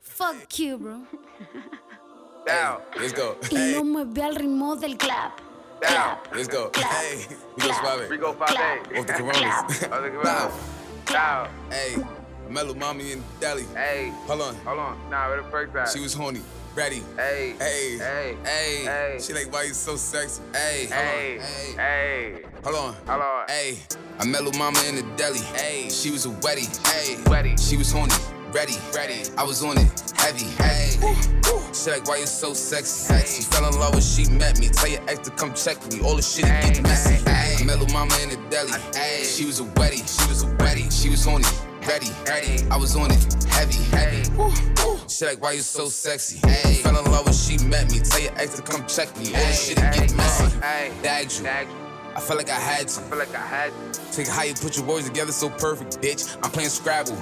[0.00, 1.02] Fuck you, bro.
[2.46, 2.80] Down.
[2.98, 3.36] Let's go.
[3.50, 5.40] Y lo mueve al ritmo del clap,
[5.80, 6.18] Down.
[6.34, 6.70] Let's go.
[6.74, 8.10] Hey, we go five eight.
[8.10, 8.98] We go five eight.
[8.98, 9.44] Off the Coronas.
[9.44, 10.54] Off the Coronas.
[11.06, 11.48] Down.
[11.70, 11.96] Hey,
[12.48, 13.64] Mellow Mommy in Delhi.
[13.74, 14.12] Hey.
[14.26, 14.54] Hold on.
[14.64, 15.10] Hold on.
[15.10, 15.88] Nah, where the first side?
[15.88, 16.42] She was horny.
[16.74, 17.02] Ready.
[17.18, 17.54] Hey.
[17.58, 17.98] Hey.
[17.98, 18.36] Hey.
[18.44, 18.84] Hey.
[18.84, 19.18] Hey.
[19.20, 20.42] She like, why you so sexy?
[20.54, 20.86] Hey.
[20.86, 21.38] Hey.
[21.38, 21.72] Hey.
[21.76, 22.42] Hey.
[22.64, 22.94] Hold on.
[23.06, 23.44] Hold on.
[23.46, 23.78] Hey.
[24.18, 25.40] I met Lil Mama in the deli.
[25.40, 25.90] Hey.
[25.90, 26.64] She was a wetty.
[26.86, 27.16] Hey.
[27.24, 27.60] Wetty.
[27.60, 28.14] She was horny.
[28.52, 28.76] Ready.
[28.94, 29.20] Ready.
[29.36, 30.12] I was on it.
[30.16, 30.46] Heavy.
[30.62, 30.96] Hey.
[31.74, 33.12] She like, why you so sexy?
[33.12, 33.42] Sexy.
[33.54, 34.70] Fell in love when she met me.
[34.70, 36.00] Tell your ex to come check me.
[36.00, 37.16] All the shit get messy.
[37.30, 37.56] Hey.
[37.60, 38.72] I met Lil Mama in the deli.
[38.94, 39.24] Hey.
[39.24, 40.08] She was a wetty.
[40.08, 40.90] She was a wetty.
[40.90, 41.44] She was horny.
[41.86, 42.10] Ready.
[42.26, 42.64] Ready.
[42.70, 43.44] I was on it.
[43.48, 43.82] Heavy.
[43.94, 44.22] Heavy.
[45.08, 46.38] She like, why you so sexy?
[46.46, 46.74] Hey.
[46.74, 47.98] Fell in love when she met me.
[47.98, 49.26] Tell your ex to come check me.
[49.34, 50.58] All the shit it get messy.
[50.60, 50.92] Hey.
[51.02, 51.46] Bagged you.
[52.14, 53.00] I felt like I had to.
[53.00, 53.72] I feel like I had
[54.12, 56.36] Take how you put your words together so perfect, bitch.
[56.42, 57.16] I'm playing Scrabble.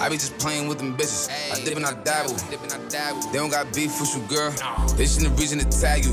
[0.00, 1.30] I be just playing with them bitches.
[1.52, 2.34] I dip and I dabble.
[3.30, 4.50] They don't got beef with you, girl.
[4.96, 6.12] They shouldn't reason to tag you.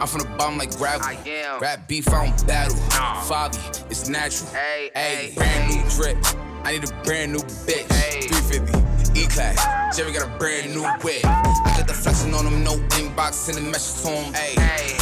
[0.00, 1.06] I'm from the bottom like gravel.
[1.06, 1.60] I am.
[1.60, 2.76] Rap beef, I don't battle.
[2.76, 4.50] Fabi, it's natural.
[4.50, 6.51] Hey, Hey, brand new drip.
[6.64, 7.86] I need a brand new bitch.
[7.88, 8.92] 350.
[9.14, 9.96] E-class.
[9.96, 11.24] Jerry got a brand new whip.
[11.24, 14.32] I got the flexing on him, no inbox, sending messages to him.
[14.32, 14.54] Hey,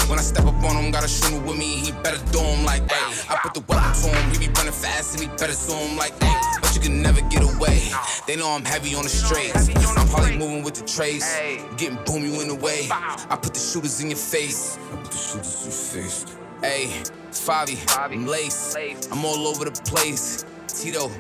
[0.09, 2.64] when I step up on him, got a shooter with me, he better do him
[2.64, 3.23] like, hey.
[3.29, 5.96] I put the weapon to him, he be running fast and he better sue him
[5.96, 6.35] like, hey.
[6.61, 7.90] But you can never get away.
[8.27, 9.68] They know I'm heavy on the straights.
[9.96, 11.38] I'm probably moving with the trace.
[11.77, 12.88] Getting boom, you in the way.
[12.90, 14.77] I put the shooters in your face.
[14.92, 16.27] I put the shooters in your face.
[16.62, 16.87] Hey,
[17.31, 18.75] Fabi, I'm lace.
[19.12, 20.44] I'm all over the place.
[20.66, 21.11] Tito,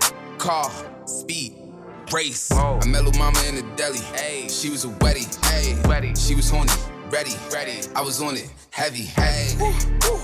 [0.40, 0.70] car,
[1.04, 1.54] speed,
[2.12, 2.50] race.
[2.50, 3.98] I met Lil Mama in the deli.
[3.98, 5.28] Hey, she was a wetty.
[5.46, 6.16] Hey, wetty.
[6.16, 6.72] She was horny.
[7.10, 7.80] Ready, ready.
[7.94, 8.50] I was on it.
[8.70, 9.48] Heavy, hey.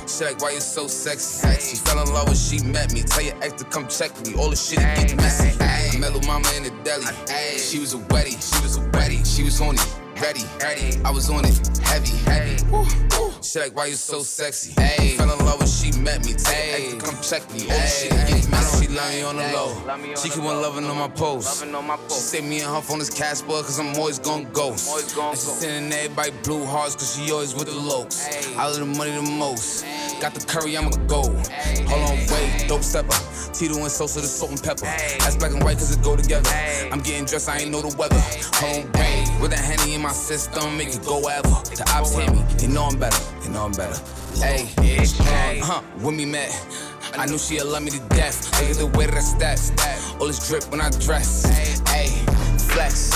[0.07, 1.47] She like, why you so sexy?
[1.47, 1.77] Sexy.
[1.85, 3.03] Fell in love when she met me.
[3.03, 4.35] Tell your ex to come check me.
[4.37, 5.49] All the shit it get messy.
[5.63, 7.05] Hey, I met Lil Mama in the deli.
[7.29, 8.41] Hey, she was a wetty.
[8.41, 9.21] She was a wetty.
[9.27, 9.79] She was horny.
[10.21, 10.99] Ready, ready.
[11.05, 11.79] I was on it.
[11.83, 12.57] Heavy, heavy.
[13.43, 14.73] She like, why you so sexy?
[14.81, 16.33] Hey, fell in love when she met me.
[16.33, 17.61] Ex come check me.
[17.61, 18.87] The shit it get messy.
[18.87, 20.15] She love me on the low.
[20.17, 21.65] She keep on loving on my post.
[22.09, 25.17] She say me and her phone is Casper, cause I'm always gon' ghost.
[25.19, 28.57] And she sending everybody blue hearts, cause she always with the lokes.
[28.57, 29.85] I love the money the most.
[30.21, 31.23] Got the curry, I'ma go.
[31.23, 33.15] Hold on, wait, dope stepper.
[33.53, 34.87] Tito and Sosa, the salt and pepper.
[35.21, 36.51] That's black and white, cause it go together.
[36.91, 38.17] I'm getting dressed, I ain't know the weather.
[38.65, 41.49] On, wait, with a henny in my system, make it go ever.
[41.75, 43.99] The ops hit me, they know I'm better, they know I'm better.
[44.37, 46.51] Hey, uh, huh, when we met,
[47.15, 48.45] I knew she'd love me to death.
[48.61, 51.45] Look at the way that I step, all this drip when I dress.
[51.89, 52.09] Hey,
[52.59, 53.15] flex,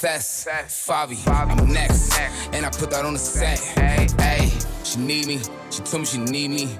[0.00, 2.18] fest, Favi, I'm next,
[2.52, 3.58] and I put that on the set.
[4.20, 4.50] Hey,
[4.84, 6.78] she need me, she told me she need me.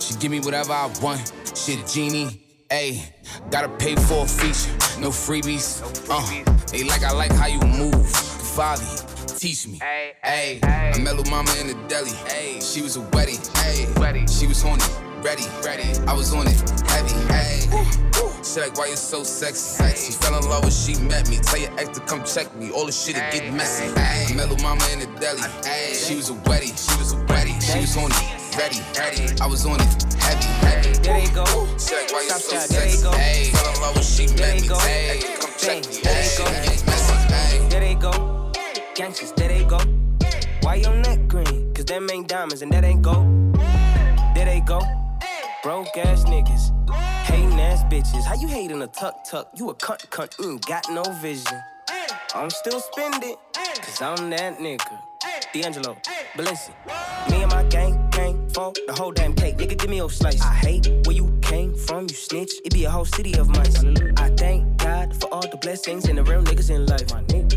[0.00, 2.41] She give me whatever I want, she a genie.
[2.72, 3.02] Ayy,
[3.50, 5.82] gotta pay for a feature, no freebies.
[6.08, 7.92] Uh, they like I like how you move.
[7.92, 9.78] Favi, teach me.
[10.24, 12.08] Ayy, I met Lil Mama in the deli.
[12.32, 13.36] Ayy, she was a wetty.
[13.60, 14.82] Ayy, she was horny.
[15.22, 15.84] Ready, ready.
[16.08, 16.58] I was on it.
[16.88, 17.68] Heavy, ayy.
[18.42, 19.84] She like, why you so sexy?
[19.84, 20.12] Sexy.
[20.14, 21.36] Fell in love when she met me.
[21.36, 22.70] Tell your ex to come check me.
[22.70, 23.92] All the shit it get messy.
[23.96, 25.42] I met Lil Mama in the deli.
[25.92, 26.72] She was a wetty.
[26.72, 27.60] She was a wetty.
[27.60, 28.41] She was horny.
[28.58, 29.40] Ready, ready.
[29.40, 30.14] I was on it.
[30.20, 30.92] Heavy, heavy.
[30.98, 31.44] There they go.
[31.44, 33.02] Like, why you so sexy?
[33.02, 33.10] go.
[33.12, 34.68] Ayy, fell in love when she There met me.
[34.68, 34.76] go.
[34.78, 36.00] Tell your ex come check me.
[36.02, 36.44] There they go.
[36.44, 37.14] the shit it get messy.
[37.32, 37.70] Ayy.
[37.70, 38.52] There they go.
[38.94, 39.78] Gangsters, there they go.
[40.62, 41.72] Why your neck green?
[41.74, 43.54] Cause them ain't diamonds and that ain't gold.
[44.34, 44.80] There they go.
[45.62, 46.70] Broke ass niggas.
[47.24, 48.24] Hating ass bitches.
[48.24, 49.50] How you hating a tuck tuck?
[49.56, 50.38] You a cunt cunt.
[50.38, 51.58] You ain't got no vision.
[52.34, 53.36] I'm still spending.
[53.54, 54.98] Cause I'm that nigga.
[55.54, 55.96] D'Angelo,
[56.36, 56.70] Balenci.
[57.30, 58.10] Me and my gang,
[58.52, 59.56] the whole damn cake.
[59.56, 60.40] Nigga, give me your slice.
[60.40, 62.52] I hate where you came from, you snitch.
[62.64, 63.82] It be a whole city of mice.
[64.16, 67.10] I thank God for all the blessings and the real niggas in life.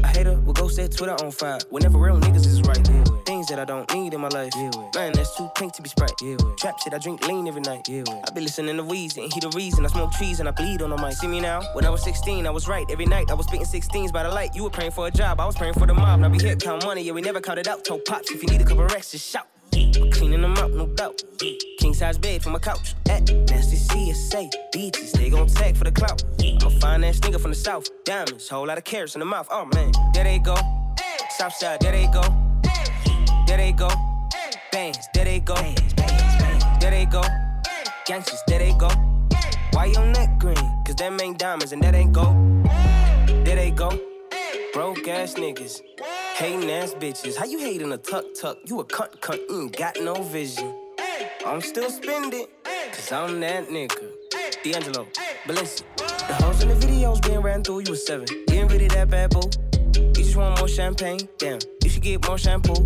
[0.03, 2.85] A hater will go set Twitter on fire whenever real niggas is right.
[3.25, 4.53] Things that I don't need in my life.
[4.95, 6.13] Man, that's too pink to be sprite.
[6.57, 7.87] Trap shit, I drink lean every night.
[7.89, 10.81] I be listening to Weezy and he the reason I smoke trees and I bleed
[10.81, 11.13] on the mic.
[11.13, 11.61] See me now?
[11.73, 12.85] When I was 16, I was right.
[12.89, 14.55] Every night I was spitting 16s by the light.
[14.55, 16.19] You were praying for a job, I was praying for the mob.
[16.19, 17.83] Now we here count money, yeah, we never counted out.
[17.83, 19.47] Told pops if you need a couple racks, just shout.
[19.75, 20.09] Yeah.
[20.11, 21.21] Cleaning them up, no doubt.
[21.41, 21.51] Yeah.
[21.79, 22.95] King size bed for my couch.
[23.09, 24.49] At nasty CSA.
[24.71, 26.23] Beaches, they gon' tag for the clout.
[26.39, 26.57] Yeah.
[26.83, 27.89] I'm a nigga from the south.
[28.05, 29.47] Diamonds, whole lot of carats in the mouth.
[29.51, 30.55] Oh man, there they go.
[31.37, 32.21] Southside, there they go.
[33.47, 33.89] There they go.
[34.71, 35.55] Bands, there they go.
[36.79, 37.21] There they go.
[38.05, 38.89] Gangsters, there they go.
[39.71, 40.55] Why your neck green?
[40.85, 42.65] Cause them ain't diamonds and that ain't gold.
[43.45, 43.89] There they go.
[44.73, 45.81] Broke ass niggas.
[46.35, 47.37] Hating ass bitches.
[47.37, 48.57] How you hating a tuck tuck?
[48.65, 49.39] You a cunt cunt.
[49.49, 50.75] You ain't got no vision.
[51.45, 52.47] I'm still spending.
[52.91, 54.11] Cause I'm that nigga.
[54.61, 55.07] D'Angelo,
[55.47, 55.83] Balenci.
[56.27, 58.27] The hoes in the videos being ran through, you was seven.
[58.49, 59.49] You rid of that bad, boo.
[59.95, 61.21] You just want more champagne?
[61.37, 62.83] Damn, you should get more shampoo.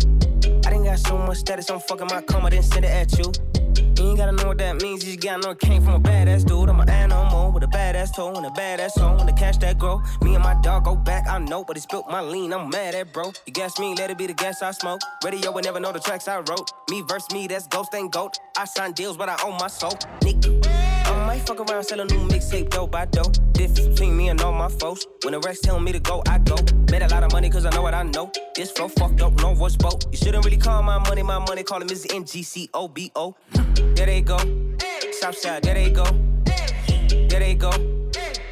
[0.64, 3.32] I didn't got so much status, I'm fucking my comma, then send it at you.
[4.10, 6.44] Ain't gotta know what that means, you just gotta know it came from a badass
[6.44, 6.68] dude.
[6.68, 9.16] I'm an animal with a badass toe and a badass soul.
[9.16, 11.80] When the cash that grow, me and my dog go back, I know, but he
[11.80, 13.32] spilt my lean, I'm mad at bro.
[13.46, 15.00] You gas me, let it be the gas I smoke.
[15.24, 16.72] Radio would never know the tracks I wrote.
[16.90, 18.36] Me verse me, that's ghost ain't goat.
[18.58, 19.92] I sign deals, but I own my soul.
[20.22, 20.79] Nigga.
[21.30, 23.36] Might fuck around, sell a new mixtape, dope by dope.
[23.52, 25.06] Difference between me and all my folks.
[25.22, 26.56] When the Rex tell me to go, I go.
[26.90, 28.32] Made a lot of money cause I know what I know.
[28.56, 30.06] This flow fucked up, no voice boat.
[30.10, 32.08] You shouldn't really call my money my money, call him Mr.
[32.08, 33.34] NGCOBO.
[33.94, 34.38] There they go.
[35.20, 36.04] Southside, there they go.
[36.44, 37.70] There they go.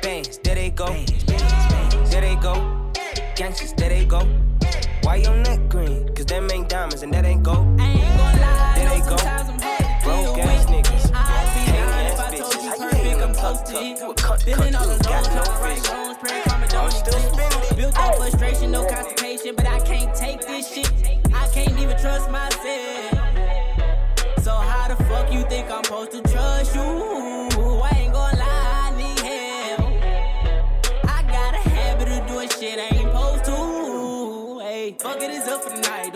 [0.00, 0.86] Bangs, there they go.
[0.86, 2.92] There they go.
[3.34, 4.20] Gangsters, there they go.
[5.02, 6.14] Why your neck green?
[6.14, 7.76] Cause them ain't diamonds and that ain't gold.
[7.76, 9.57] There they go.
[13.72, 15.90] Cunt, Feeling all you alone, got no trying to face.
[15.90, 17.34] right wrongs, praying karma don't still exist.
[17.52, 17.76] spinning.
[17.76, 20.90] Built up frustration, no constipation, but I can't take this shit.
[21.34, 23.12] I can't even trust myself.
[24.42, 26.97] So how the fuck you think I'm supposed to trust you?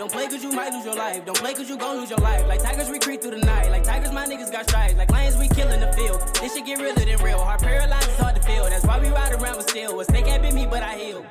[0.03, 1.23] Don't play cause you might lose your life.
[1.23, 2.45] Don't play cause you gon' lose your life.
[2.45, 3.69] Like tigers, we creep through the night.
[3.69, 4.95] Like tigers, my niggas got stripes.
[4.95, 6.19] Like lions, we kill in the field.
[6.41, 7.39] This shit get realer than real.
[7.39, 8.65] Heart paralyzed, it's hard to feel.
[8.65, 9.97] That's why we ride around with steel.
[9.97, 11.25] A snake ain't bit me, but I heal.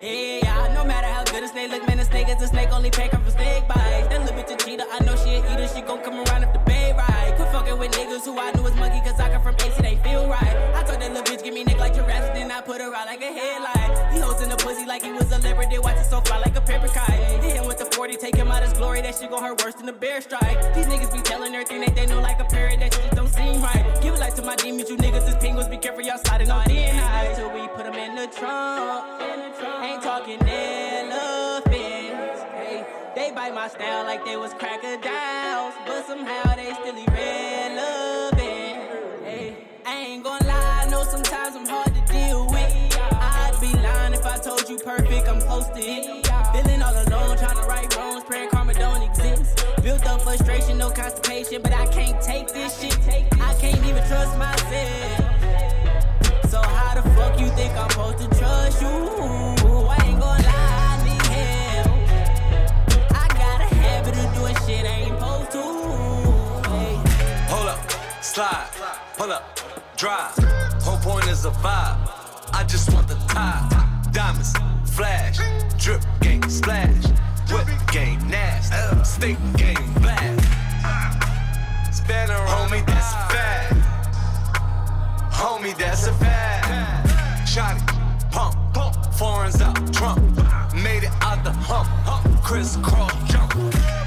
[0.00, 2.88] Yeah, no matter how good a snake look, man, a snake is a snake, only
[2.88, 4.06] pay for snake bites.
[4.06, 6.52] That little bitch a cheater, I know she a eater, she gon' come around if
[6.52, 7.34] the bay right.
[7.34, 9.96] Quit fucking with niggas who I knew was monkey, cause I come from AC, they
[10.06, 10.54] feel right.
[10.78, 13.06] I told that little bitch, give me neck like Jurassic, then I put her out
[13.06, 14.14] like a headlight.
[14.14, 16.38] He hoes in the pussy like he was a leopard, then watch it so fly
[16.38, 17.42] like a paper kite.
[17.42, 19.74] Hit him with the 40, take him out his glory, that shit gon' hurt worse
[19.74, 20.62] than a bear strike.
[20.76, 23.34] These niggas be telling everything that they know like a parrot, that shit just don't
[23.34, 23.82] seem right.
[24.00, 26.70] Give it life to my demons, you niggas is penguins, be careful, y'all sliding on
[26.70, 27.34] in high.
[27.34, 29.87] Till we put them in the trunk.
[29.88, 31.72] Ain't talking elephants.
[31.72, 38.36] Hey, they bite my style like they was crocodiles, but somehow they still irrelevant.
[39.86, 42.98] I ain't gonna lie, I know sometimes I'm hard to deal with.
[43.00, 46.26] I'd be lying if I told you perfect, I'm close to it.
[46.52, 49.64] Feeling all alone, trying to right wrongs, praying karma don't exist.
[49.82, 52.94] Built up frustration, no constipation, but I can't take this shit.
[53.40, 55.32] I can't even trust myself.
[56.50, 59.37] So how the fuck you think I'm supposed to trust you?
[69.98, 70.32] Drive.
[70.82, 71.98] Whole point is a vibe.
[72.54, 73.68] I just want the top.
[74.12, 74.54] Diamonds,
[74.94, 75.38] flash,
[75.76, 77.04] drip game, splash.
[77.50, 78.76] Whip game, nasty.
[79.04, 80.46] Stick game, blast.
[82.10, 83.74] Around, homie, that's a fact.
[85.32, 87.08] Homie, that's a fact.
[87.48, 87.84] Shotty,
[88.30, 90.20] pump, pump, foreigns out, Trump.
[90.74, 93.52] Made it out the hump, hump, crisscross jump.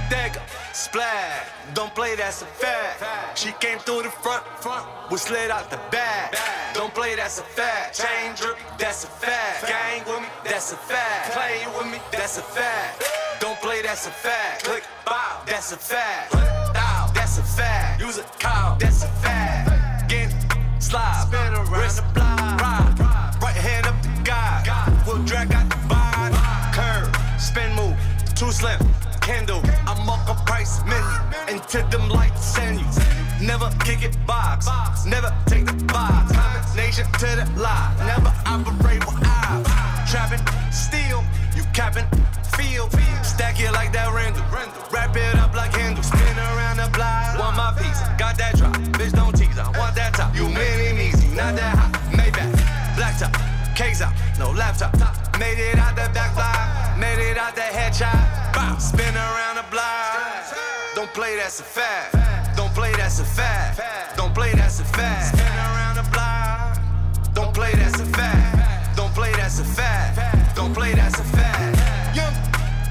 [0.09, 0.41] Dagger,
[0.81, 3.37] splash, don't play, that's a fact.
[3.37, 6.35] She came through the front, front, slid out the back.
[6.73, 8.01] Don't play, that's a fact.
[8.01, 9.67] Chain drip, that's a fact.
[9.67, 11.33] Gang with me, that's a fact.
[11.33, 13.03] Play with me, that's a fact.
[13.39, 14.63] Don't play, that's a fact.
[14.63, 16.33] Click, bow, that's a fact.
[16.73, 18.01] Dow, that's a fact.
[18.01, 20.09] Use a cow, that's a fact.
[20.09, 20.33] Get
[20.79, 25.03] slide, spin around wrist, the block, ride, right hand up the guy.
[25.05, 26.33] We'll drag out the vibe,
[26.73, 27.97] curve, spin move,
[29.45, 29.61] do.
[29.61, 29.70] I mark
[30.85, 33.45] price into them lights send you.
[33.45, 34.67] Never kick it box,
[35.05, 36.31] never take the box.
[36.31, 39.65] Combination to the lie, never operate with eyes.
[40.09, 41.23] Trapping, steal,
[41.55, 42.05] you capping,
[42.55, 42.89] feel,
[43.23, 44.43] stack it like that Randall.
[44.91, 47.39] Wrap it up like handle, spin around the block.
[47.39, 49.57] Want my piece, got that drop, bitch don't tease.
[49.57, 51.91] I want that top, you mini measy, not that hot.
[52.11, 53.33] Maybach, black top,
[53.75, 54.93] case out, no laptop.
[55.39, 58.53] Made it out the back block, made it out the headshot.
[58.53, 60.20] Bow, spin around the block.
[61.11, 62.55] Don't play, that's a fact.
[62.55, 64.15] Don't play, that's a fact.
[64.15, 65.35] Don't play, that's a fact.
[65.35, 66.79] Spin around the block.
[67.33, 68.95] Don't play, that's a fact.
[68.95, 70.55] Don't play, that's a fact.
[70.55, 72.15] Don't play, that's a fact.
[72.15, 72.33] Young,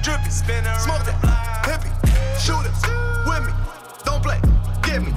[0.03, 1.17] drippy, spin around smoke that,
[1.65, 1.89] hippie,
[2.37, 2.77] shooters
[3.25, 3.53] with me.
[4.05, 4.39] Don't play,
[4.83, 5.11] get me.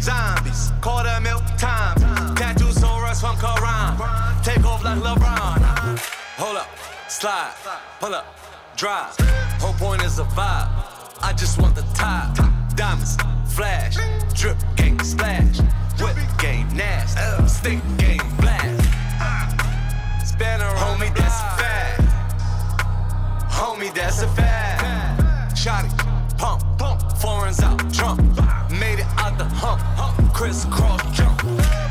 [0.00, 2.02] Zombies, quarter mil times.
[2.38, 4.44] Tattoos so rush from Quran.
[4.44, 5.98] Take off like LeBron.
[6.38, 6.68] Hold up,
[7.08, 7.52] slide,
[7.98, 8.26] pull up,
[8.76, 9.16] drive.
[9.58, 10.93] Whole point is a vibe.
[11.24, 12.36] I just want the top.
[12.76, 13.16] Diamonds,
[13.48, 13.96] flash,
[14.34, 15.58] drip game, splash.
[15.98, 17.48] Whip game, nasty.
[17.48, 18.84] Stick game, blast.
[20.28, 22.00] Spin around, homie, that's a fact.
[23.50, 25.56] Homie, that's a fact.
[25.56, 25.88] Shotty,
[26.36, 28.20] pump, pump, foreigns out, Trump.
[28.70, 31.83] Made it out the hump, hump, crisscross jump.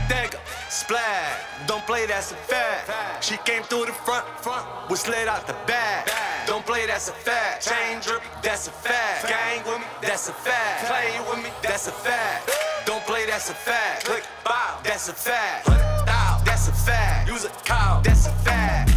[0.83, 3.23] Splash, don't play, that's a fact.
[3.23, 6.11] She came through the front, front, was slid out the back.
[6.45, 7.65] Don't play, that's a fact.
[7.65, 9.29] Chain drip, that's a fact.
[9.29, 10.87] Gang with me, that's a fact.
[10.87, 12.51] Play with me, that's a fact.
[12.85, 14.03] Don't play, that's a fact.
[14.03, 15.67] Click, bow, that's a fact.
[15.67, 17.29] Click thou, that's a fact.
[17.29, 18.92] Use a cow, that's a fact.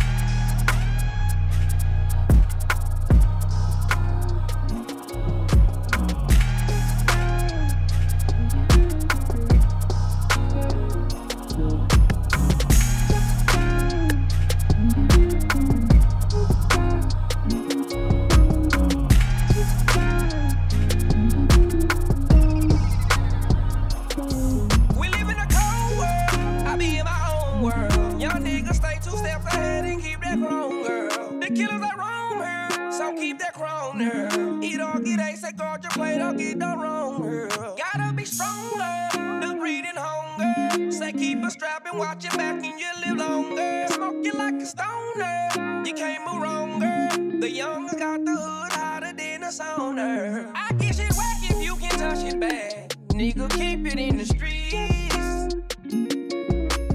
[33.96, 34.60] Chrome here.
[34.62, 37.76] Eat all get ace, say guard your plate, don't get no wrong, girl.
[37.76, 40.92] Gotta be stronger, the breeding hunger.
[40.92, 43.86] Say keep a strap and watch your back and you live longer.
[43.88, 47.40] Smoking like a stoner, you can't move wrong, girl.
[47.40, 50.52] The youngers got the hood hotter than a sauna.
[50.54, 52.88] I get shit whack if you can touch it back.
[53.08, 55.14] Nigga, keep it in the streets.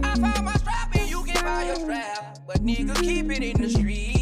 [0.03, 2.39] I found my strap and you can buy your strap.
[2.45, 4.21] But nigga, keep it in the streets.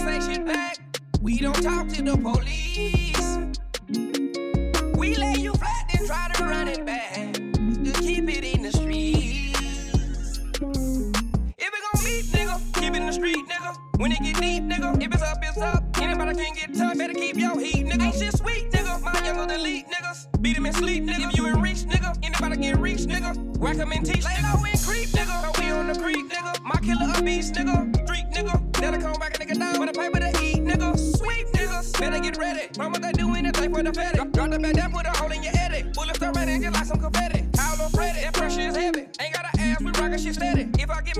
[0.00, 0.78] Don't back.
[1.20, 3.38] We don't talk to the police.
[4.96, 7.34] We lay you flat and try to run it back.
[7.84, 10.38] Just keep it in the streets.
[11.58, 13.76] If it gon' beat, nigga, keep it in the street, nigga.
[13.98, 15.84] When it get deep, nigga, if it's up, it's up.
[16.00, 18.02] Anybody can get touched, better keep your heat, nigga.
[18.02, 19.02] Ain't shit sweet, nigga.
[19.02, 20.40] My younger than elite, niggas.
[20.40, 21.28] Beat 'em in sleep, nigga.
[21.30, 22.16] If you in reach, nigga.
[22.22, 23.36] Anybody get reach, nigga.
[23.58, 24.36] Whack 'em and teach, Lay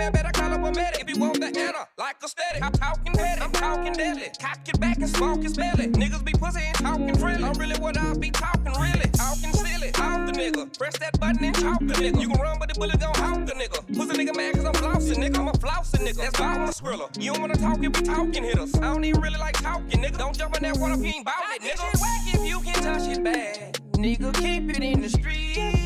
[0.01, 1.01] mad, better call up a medic.
[1.03, 2.63] If you want the anna, like a steady.
[2.63, 4.29] I'm talking petty, I'm talking deadly.
[4.41, 5.89] Cock it back and smoke his belly.
[5.89, 7.45] Niggas be pussy and talking friendly.
[7.45, 9.09] I'm really what I be talking, really.
[9.13, 10.79] Talking silly, off the nigga.
[10.79, 12.21] Press that button and talk the nigga.
[12.21, 13.79] You can run, but the bullet gon' hawk the nigga.
[13.97, 15.39] Pussy nigga mad cause I'm flossing, nigga.
[15.39, 16.17] I'm a flossing nigga.
[16.17, 17.09] That's why I'm a skriller.
[17.23, 18.75] You don't wanna talk if we talking hitters.
[18.77, 20.19] I don't even really like talking, nigga.
[20.19, 22.01] Don't jump in that water if you ain't bout it, nigga.
[22.01, 23.75] Whack if you can touch it bad.
[23.93, 25.80] Nigga, keep it in the streets.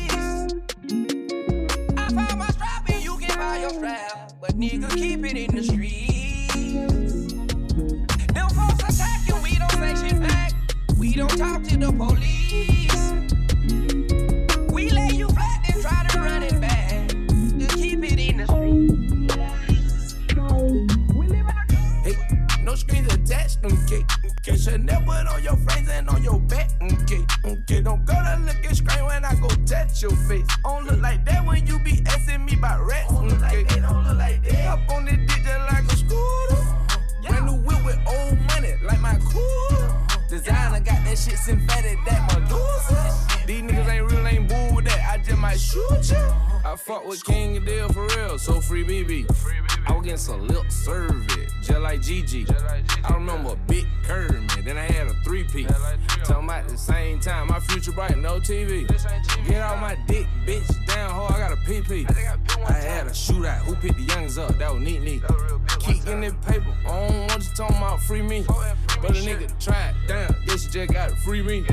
[70.75, 71.65] Just got to free me.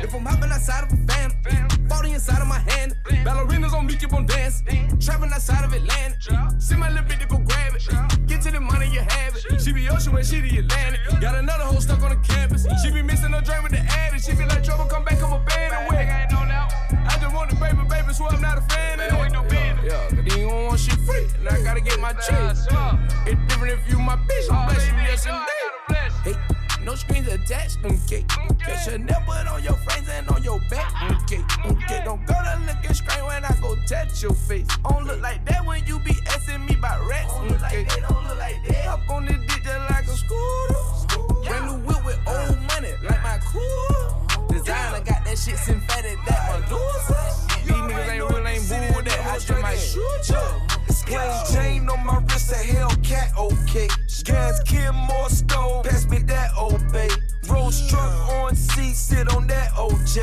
[0.00, 1.30] If I'm hopping outside of a fan,
[1.86, 2.96] 40 inside of my hand.
[3.04, 4.98] Ballerinas on me, keep on dancing.
[4.98, 6.54] Trapping outside of Atlanta.
[6.58, 7.86] See my little bitch to go grab it.
[8.26, 9.60] Get to the money, you have it.
[9.60, 11.00] She be ocean when she the Atlantic.
[11.20, 12.66] Got another hoe stuck on the campus.
[12.82, 14.24] She be missing her dream with the addict.
[14.24, 16.08] She be like, trouble, come back, I'm a band away.
[16.08, 19.12] I just want the baby, baby, so I'm not a fan of it.
[19.84, 21.28] Yeah, cause then you don't want shit free.
[21.38, 22.66] And I gotta get my cheese.
[23.26, 24.50] It's different if you my bitch.
[24.50, 25.36] I'm blessed you yesterday.
[25.36, 25.55] Hey,
[26.86, 28.24] no screens attached, okay.
[28.48, 31.42] Okay, Chanel put on your frames and on your back, okay.
[31.66, 34.68] Okay, don't go to look and scream when I go touch your face.
[34.88, 37.84] Don't look like that when you be asking me about rats, okay.
[38.08, 38.86] Don't look like that.
[38.86, 41.42] Up on the dick just like a scooter.
[41.44, 44.46] Brand new whip with old money, like my cool.
[44.48, 47.18] Designer got that shit synthetic, that Medusa.
[47.64, 49.26] These niggas ain't real, ain't bull with that.
[49.26, 50.60] I just might shoot ya.
[51.06, 53.88] Plain chain on my wrist, a Hellcat, okay.
[54.26, 57.08] Gas, Kim, more stove, pass me that obey.
[57.48, 60.16] Rose truck on C, sit on that OJ.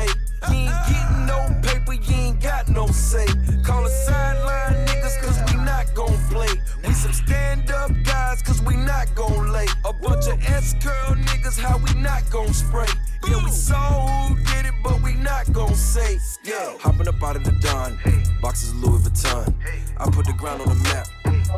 [0.50, 3.26] You ain't getting no paper, you ain't got no say.
[3.64, 5.53] Call a sideline niggas, cause we
[5.84, 6.48] not gon' play.
[6.86, 9.66] We some stand up guys, cause we not gonna lay.
[9.84, 12.86] A bunch of S curl niggas, how we not gonna spray.
[13.28, 16.18] Yeah, we saw who did it, but we not gonna say.
[16.44, 17.98] Yeah, hopping up out of the dawn.
[18.40, 19.54] boxes of Louis Vuitton.
[19.96, 21.06] I put the ground on the map,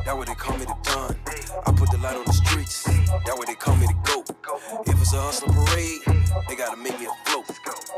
[0.04, 1.16] that way they call me the Don.
[1.66, 4.30] I put the light on the streets, that way they call me the GOAT.
[4.86, 6.00] If it's a hustler parade,
[6.48, 7.46] they gotta make me a float.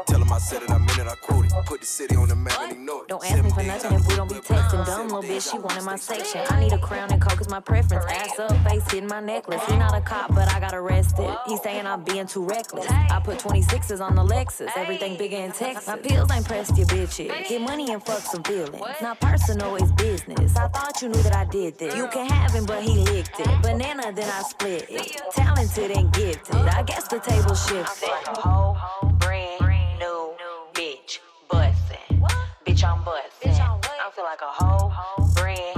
[0.07, 1.53] Tell them I said it, I meant it, I quoted.
[1.67, 3.09] Put the city on the map and ignore it.
[3.09, 4.87] Don't ask me for nothing if we don't be texting.
[4.87, 6.57] Dumb little bitch, she wanted my sex section.
[6.57, 8.05] I need a crown and coke is my preference.
[8.09, 9.63] Ass up, face hitting my necklace.
[9.67, 11.31] He not a cop, but I got arrested.
[11.47, 12.87] He saying I'm being too reckless.
[12.91, 14.69] I put 26s on the Lexus.
[14.77, 15.87] Everything bigger in Texas.
[15.87, 17.49] My pills ain't pressed your bitches.
[17.49, 18.83] Get money and fuck some feelings.
[19.03, 20.57] Not personal, it's business.
[20.57, 21.95] I thought you knew that I did this.
[21.97, 23.63] You can have him, but he licked it.
[23.63, 25.21] Banana, then I split it.
[25.33, 26.57] Talented and gifted.
[26.57, 28.11] I guess the table shifted.
[28.27, 30.35] I'm a whole brand new
[30.75, 31.19] bitch
[31.51, 32.23] bustin'.
[32.67, 33.51] Bitch, I'm bustin'.
[33.53, 34.93] I feel like a whole
[35.35, 35.78] brand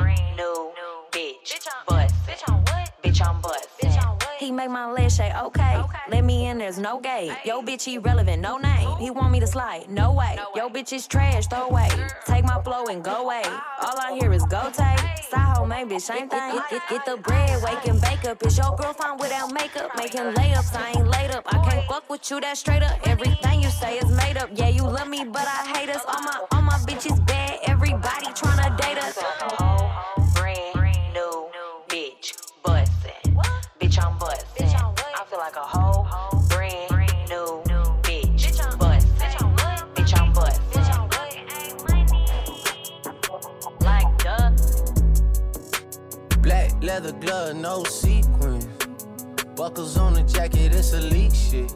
[3.20, 3.90] Bitch, I'm bustin'.
[4.38, 5.82] He make my legs shake, okay.
[6.08, 7.36] Let me in, there's no gate.
[7.44, 8.96] Yo, bitch, irrelevant, no name.
[8.98, 10.38] He want me to slide, no way.
[10.56, 11.88] Yo, bitch is trash, throw away.
[12.24, 13.42] Take my flow and go away.
[13.44, 14.98] All I hear is go take.
[15.30, 16.52] Side main bitch, same thing.
[16.52, 18.42] Get, get, get the bread, wake and bake up.
[18.44, 19.90] Is your girl fine without makeup?
[19.96, 21.44] Making layups, I ain't laid up.
[21.46, 22.98] I can't fuck with you that straight up.
[23.06, 24.50] Everything you say is made up.
[24.54, 26.02] Yeah, you love me, but I hate us.
[26.08, 27.58] All my, all my bitches bad.
[27.66, 29.18] Everybody tryna date us.
[47.30, 48.66] No sequins.
[49.54, 51.72] Buckles on the jacket, it's elite shit.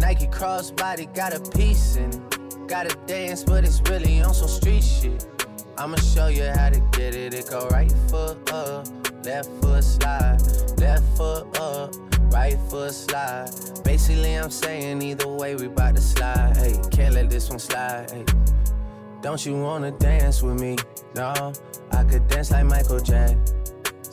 [0.00, 2.68] Nike crossbody got a piece in it.
[2.68, 5.24] Gotta dance, but it's really on some street shit.
[5.78, 7.32] I'ma show you how to get it.
[7.32, 8.88] It go right foot up,
[9.24, 10.40] left foot slide,
[10.78, 11.94] left foot up,
[12.32, 13.50] right foot slide.
[13.84, 16.56] Basically, I'm saying either way, we bout to slide.
[16.56, 18.10] Hey, can't let this one slide.
[18.10, 18.24] Hey.
[19.22, 20.76] Don't you wanna dance with me?
[21.14, 21.52] No,
[21.92, 23.40] I could dance like Michael Jackson.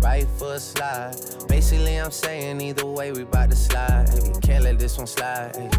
[0.00, 1.14] right foot slide.
[1.48, 4.08] Basically, I'm saying either way, we bout to slide.
[4.08, 5.56] Hey, can't let this one slide.
[5.56, 5.70] Hey.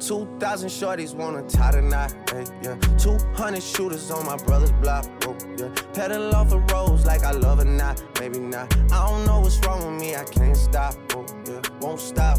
[0.00, 2.76] 2,000 shorties wanna tie knot, hey, yeah.
[2.98, 5.68] 200 shooters on my brother's block, oh, yeah.
[5.92, 8.72] Pedal off the roads like I love it not, maybe not.
[8.92, 11.60] I don't know what's wrong with me, I can't stop, oh, yeah.
[11.80, 12.38] Won't stop.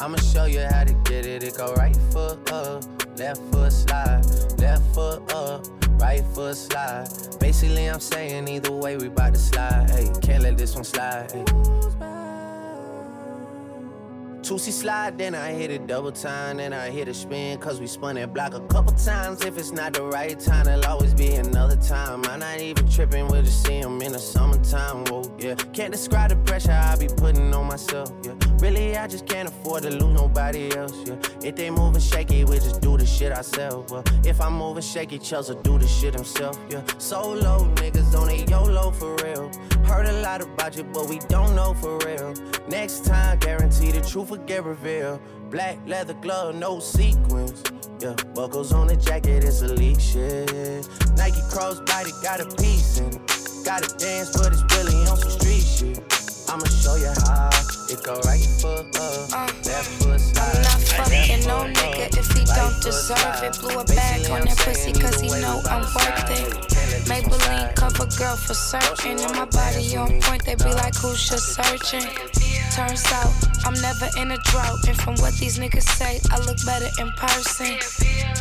[0.00, 1.42] I'ma show you how to get it.
[1.42, 2.84] It go right foot up,
[3.18, 4.24] left foot slide,
[4.58, 5.66] left foot up,
[6.00, 7.08] right foot slide.
[7.40, 9.90] Basically, I'm saying either way, we bout to slide.
[9.90, 11.30] Hey, can't let this one slide.
[14.44, 17.86] Two-C slide, then I hit it double time, then I hit a spin, cause we
[17.86, 19.42] spun that block a couple times.
[19.42, 22.22] If it's not the right time, there'll always be another time.
[22.26, 25.54] I'm not even tripping, we'll just see 'em in the summertime, whoa, yeah.
[25.72, 28.34] Can't describe the pressure I be putting on myself, yeah.
[28.58, 31.16] Really, I just can't afford to lose nobody else, yeah.
[31.42, 34.04] If they moving shaky, we just do the shit ourselves, well.
[34.24, 36.82] If I'm moving shaky, Chelsea do the shit himself, yeah.
[36.98, 39.50] Solo niggas on a YOLO for real.
[39.84, 42.34] Heard a lot about you, but we don't know for real.
[42.68, 45.20] Next time, guarantee the truth will get revealed.
[45.50, 47.62] Black leather glove, no sequins.
[48.00, 50.88] Yeah, buckles on the jacket, it's elite shit.
[51.16, 53.20] Nike crossbody got a piece in it.
[53.64, 55.98] Gotta dance, but it's really on some street shit.
[56.48, 57.48] I'ma show you how
[57.88, 60.56] it go right foot up, uh, left foot slide.
[60.56, 63.58] I'm not fucking no nigga if he don't deserve it.
[63.60, 66.73] Blew a bag on that pussy cause he know I'm worth it.
[67.02, 69.18] Maybelline cover girl for certain.
[69.18, 72.08] And my body on point, they be like, who's just searching?
[72.72, 73.32] Turns out,
[73.64, 74.86] I'm never in a drought.
[74.88, 77.78] And from what these niggas say, I look better in person.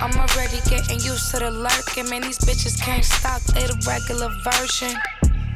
[0.02, 2.10] I'm already getting used to the lurking.
[2.10, 4.94] Man, these bitches can't stop, they the regular version.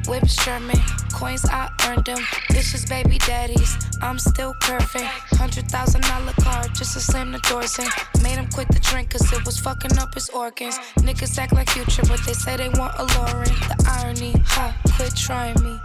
[0.08, 0.78] Whips German,
[1.12, 2.18] coins I earned them.
[2.50, 5.04] Bitches, baby daddies, I'm still curving.
[5.36, 7.86] Hundred thousand dollar car just to slam the doors in.
[8.22, 10.78] Made him quit the drink cause it was fucking up his organs.
[10.98, 13.52] Niggas act like future, but they say they want a Lauren.
[13.68, 14.72] The irony, huh?
[14.96, 15.78] Quit trying me.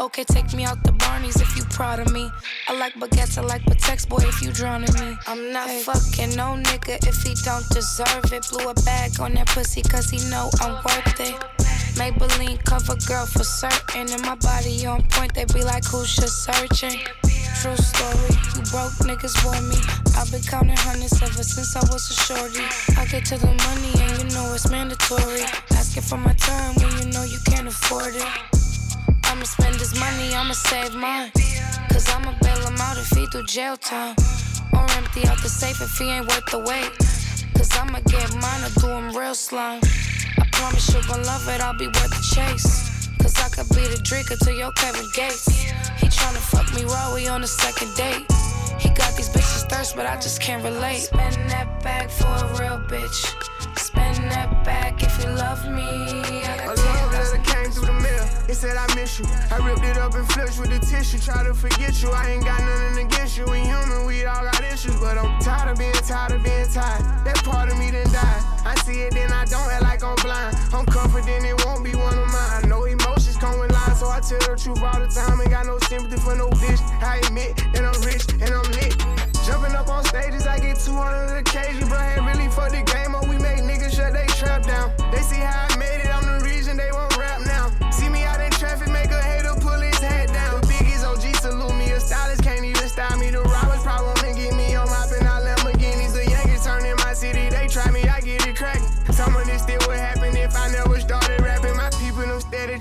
[0.00, 2.30] Okay, take me out the Barneys if you proud of me.
[2.68, 5.16] I like baguettes, I like Patex, boy, if you drowning me.
[5.26, 8.46] I'm not fucking no nigga if he don't deserve it.
[8.50, 11.55] Blew a bag on that pussy cause he know I'm worth it.
[11.96, 14.12] Maybelline cover girl for certain.
[14.12, 17.00] And my body on point, they be like, who's just searching?
[17.60, 19.80] True story, you broke niggas for me.
[20.12, 22.64] I've been counting hundreds ever since I was a shorty.
[23.00, 25.40] I get to the money and you know it's mandatory.
[25.72, 28.28] Asking for my time when you know you can't afford it.
[29.24, 31.32] I'ma spend this money, I'ma save mine.
[31.88, 34.14] Cause I'ma bail him out if he do jail time.
[34.74, 36.92] Or empty out the safe if he ain't worth the wait.
[37.56, 39.80] Cause I'ma get mine or do him real slime.
[40.56, 43.08] Promise you gon' love it, I'll be worth the chase.
[43.20, 45.46] Cause I could be the drinker to your Kevin Gates.
[46.00, 48.24] He tryna fuck me raw, we on the second date.
[48.78, 51.00] He got these bitches thirst, but I just can't relate.
[51.12, 53.34] Spend that bag for a real bitch.
[53.78, 55.84] Spend that bag if you love me.
[55.84, 58.24] I A love letter came through the mail.
[58.48, 59.26] It said I miss you.
[59.50, 61.18] I ripped it up and flushed with the tissue.
[61.18, 62.10] Try to forget you.
[62.10, 63.44] I ain't got nothing against you.
[63.44, 64.96] We human, we all got issues.
[65.00, 67.04] But I'm tired of being tired of being tired.
[67.24, 68.55] That part of me done died.
[68.66, 70.58] I see it, then I don't act like I'm blind.
[70.74, 72.50] I'm confident it won't be one of mine.
[72.50, 75.40] I know emotions come with lies, so I tell the truth all the time.
[75.40, 76.82] Ain't got no sympathy for no bitch.
[77.00, 78.98] I admit that I'm rich and I'm lit.
[79.46, 81.94] Jumping up on stages, I get 200 occasion, bro.
[81.94, 83.28] Ain't really for the game up.
[83.28, 84.90] We make niggas shut they trap down.
[85.14, 85.75] They see how I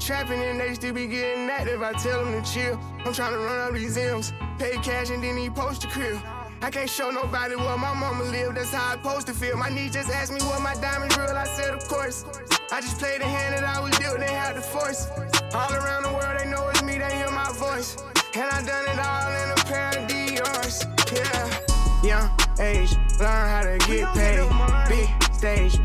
[0.06, 1.82] trapping and they still be getting active.
[1.82, 2.80] I tell them to chill.
[3.04, 6.20] I'm trying to run up these M's, pay cash and then he post the crib.
[6.62, 9.58] I can't show nobody where my mama live, that's how I supposed to feel.
[9.58, 12.24] My niece just asked me what my diamonds real, I said of course.
[12.72, 15.08] I just played the hand that I was dealt, they had the force.
[15.54, 17.98] All around the world, they know it's me, they hear my voice.
[18.36, 21.62] And I done it all in a pair of Dior's, yeah.
[22.04, 22.30] Young
[22.60, 24.46] age, learn how to get paid.
[24.88, 25.80] Big stage,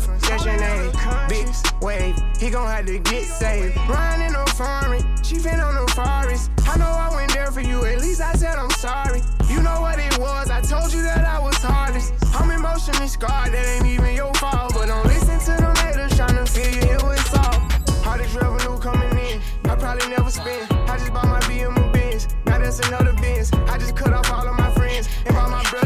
[0.00, 1.26] long way from A.
[1.28, 1.46] Big
[1.82, 3.76] wave, he gon' have to get saved.
[3.88, 6.50] Riding on foreign, chiefin' on the forest.
[6.66, 9.22] I know I went there for you, at least I said I'm sorry.
[9.48, 12.12] You know what it was, I told you that I was hardest.
[12.34, 14.72] I'm emotionally scarred, that ain't even your fault.
[14.74, 17.62] But don't listen to them haters tryna feel you, it was all.
[18.06, 20.72] All revenue coming in, I probably never spend.
[20.72, 23.52] I just bought my BM Benz, now that's another Benz.
[23.52, 25.85] I just cut off all of my friends and brought my brothers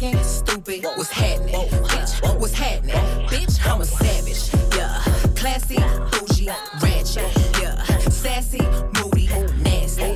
[0.00, 1.56] Acting stupid, what's happening?
[1.56, 2.94] Bitch, what's happening?
[3.26, 4.48] Bitch, I'm a savage.
[4.76, 5.02] Yeah,
[5.34, 5.78] classy,
[6.12, 6.46] bougie,
[6.80, 7.60] ratchet.
[7.60, 8.60] Yeah, sassy,
[8.94, 9.26] moody,
[9.60, 10.14] nasty.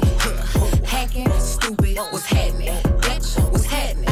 [0.86, 2.68] Hacking, stupid, what's happening?
[3.00, 4.08] Bitch, what's happening?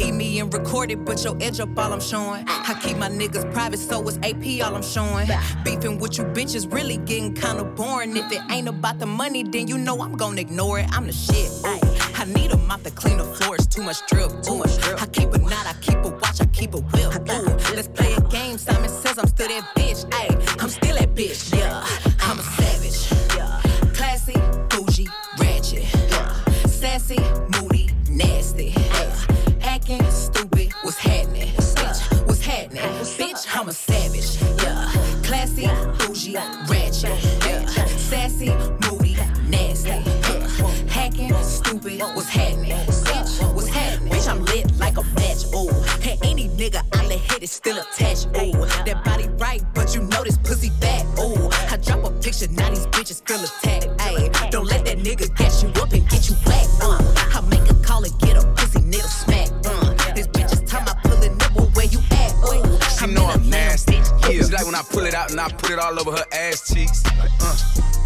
[0.00, 2.44] Eat me and record it, but your edge up all I'm showing.
[2.46, 5.28] I keep my niggas private, so it's AP all I'm showing.
[5.64, 8.14] Beefing with you bitches really getting kinda boring.
[8.14, 10.90] If it ain't about the money, then you know I'm gonna ignore it.
[10.92, 11.50] I'm the shit.
[11.64, 11.97] Ooh.
[12.28, 14.30] I need a mop to clean the floors, too much drip.
[14.50, 14.62] Ooh.
[14.62, 17.14] I keep a knot, I keep a watch, I keep a whip.
[17.30, 17.74] Ooh.
[17.74, 18.58] Let's play a game.
[18.58, 20.04] Simon says I'm still that bitch.
[20.10, 21.56] Ayy, I'm still that bitch.
[21.56, 21.86] Yeah,
[22.20, 23.10] I'm a savage.
[23.34, 23.60] Yeah,
[23.94, 24.34] classy,
[24.68, 25.08] bougie,
[25.38, 25.84] ratchet.
[26.10, 27.18] Yeah, sassy,
[27.56, 28.74] moody, nasty.
[28.76, 30.72] Yeah, acting stupid.
[30.82, 31.48] What's happening?
[31.48, 32.82] Bitch, what's happening?
[32.82, 34.36] Bitch, I'm a savage.
[34.62, 34.92] Yeah,
[35.24, 35.66] classy,
[35.98, 36.36] bougie,
[36.68, 37.24] ratchet.
[37.46, 38.52] Yeah, sassy,
[38.84, 39.16] moody,
[39.48, 39.88] nasty.
[39.88, 41.32] Yeah, hacking,
[41.80, 42.00] stupid.
[42.14, 42.70] What's happening?
[42.70, 44.12] Bitch, what's happening?
[44.12, 45.44] Bitch, I'm lit like a match.
[45.54, 45.70] Ooh,
[46.08, 48.26] and any nigga I let hit is still attached.
[48.36, 48.52] Ooh,
[48.84, 51.04] that body right, but you know this pussy fat.
[51.18, 53.86] Ooh, I drop a picture, now these bitches feel attacked.
[53.98, 56.70] Ayy, don't let that nigga gas you up and get you whacked.
[56.82, 56.98] Uh,
[57.34, 59.48] I make a call and get a pussy nigga smack.
[59.64, 62.32] Uh, this bitch is time I pull it nipple where you at.
[62.48, 63.94] Ooh, She know I'm nasty.
[63.94, 64.42] Yeah.
[64.42, 66.72] She like when I pull it out and I put it all over her ass
[66.72, 67.04] cheeks.
[67.18, 67.56] Like, uh,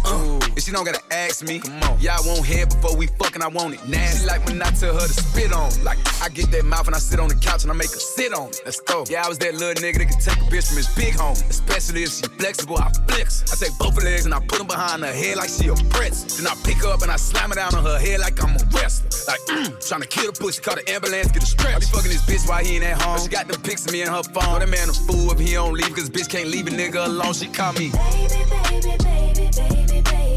[0.05, 0.52] uh.
[0.63, 1.59] And she don't gotta ask me.
[1.59, 1.97] Come on.
[1.99, 4.21] Yeah, I want head before we fucking, I want it nasty.
[4.21, 5.69] She like when I tell her to spit on.
[5.83, 7.99] Like, I get that mouth and I sit on the couch and I make her
[7.99, 8.61] sit on it.
[8.63, 9.03] Let's go.
[9.09, 11.35] Yeah, I was that little nigga that could take a bitch from his big home.
[11.49, 13.43] Especially if she flexible, I flex.
[13.51, 15.75] I take both her legs and I put them behind her head like she a
[15.91, 16.31] pretzel.
[16.39, 18.55] Then I pick her up and I slam her down on her head like I'm
[18.55, 19.11] a wrestler.
[19.27, 21.75] Like, mm, trying to kill the pussy, call the ambulance, get a stretch.
[21.75, 23.19] I be fucking this bitch while he ain't at home.
[23.19, 24.63] She got the pics of me in her phone.
[24.63, 27.33] That man a fool if he don't leave, cause bitch can't leave a nigga alone.
[27.33, 27.91] She call me.
[27.91, 30.32] We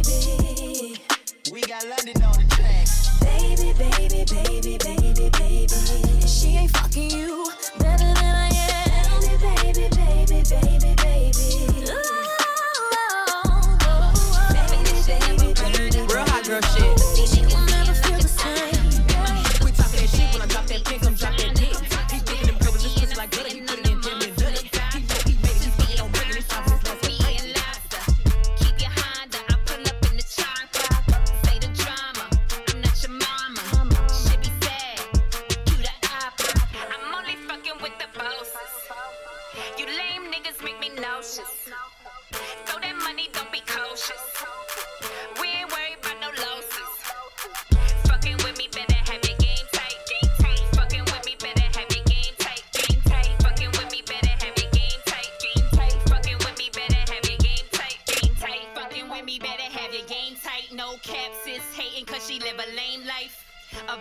[1.80, 2.86] got London on the track.
[3.20, 6.26] Baby, baby, baby, baby, baby.
[6.26, 7.50] She ain't fucking you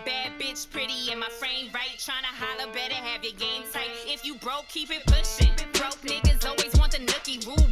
[0.06, 1.98] bad bitch, pretty in my frame, right?
[1.98, 3.90] Tryna holler, better have your game tight.
[4.06, 5.52] If you broke, keep it pushing.
[5.72, 7.65] Broke niggas always want the nookie, rule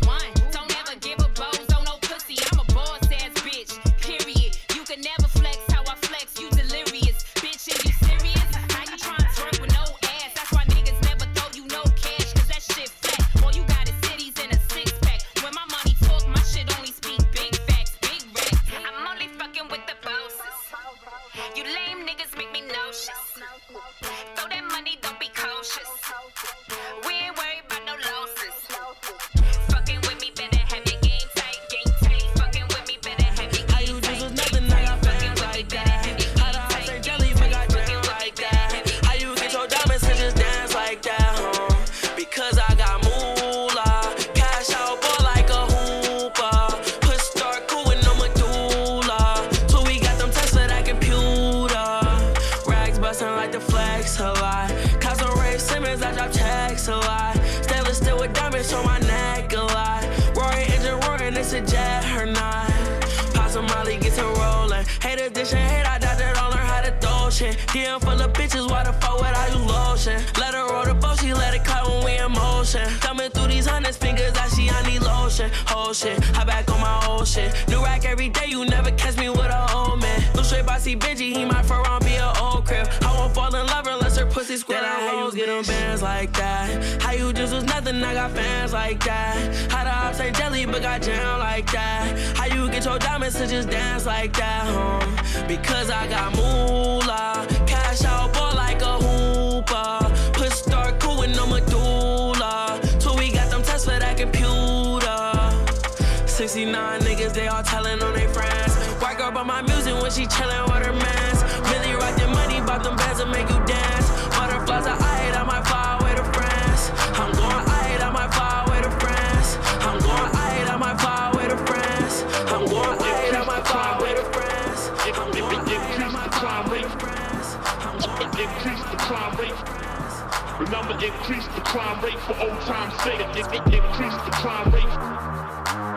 [131.74, 133.18] crime rate for old time's sake.
[133.18, 134.94] In- in- Increase the crime rate.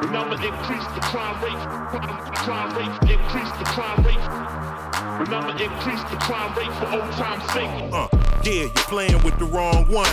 [0.06, 1.62] Remember, increase the crime rate.
[2.34, 3.12] Crime- rate.
[3.12, 4.26] Increase the crime rate.
[5.20, 7.70] Remember, increase the crime rate for old time's sake.
[7.94, 8.08] Uh,
[8.44, 10.10] yeah, you're playing with the wrong one.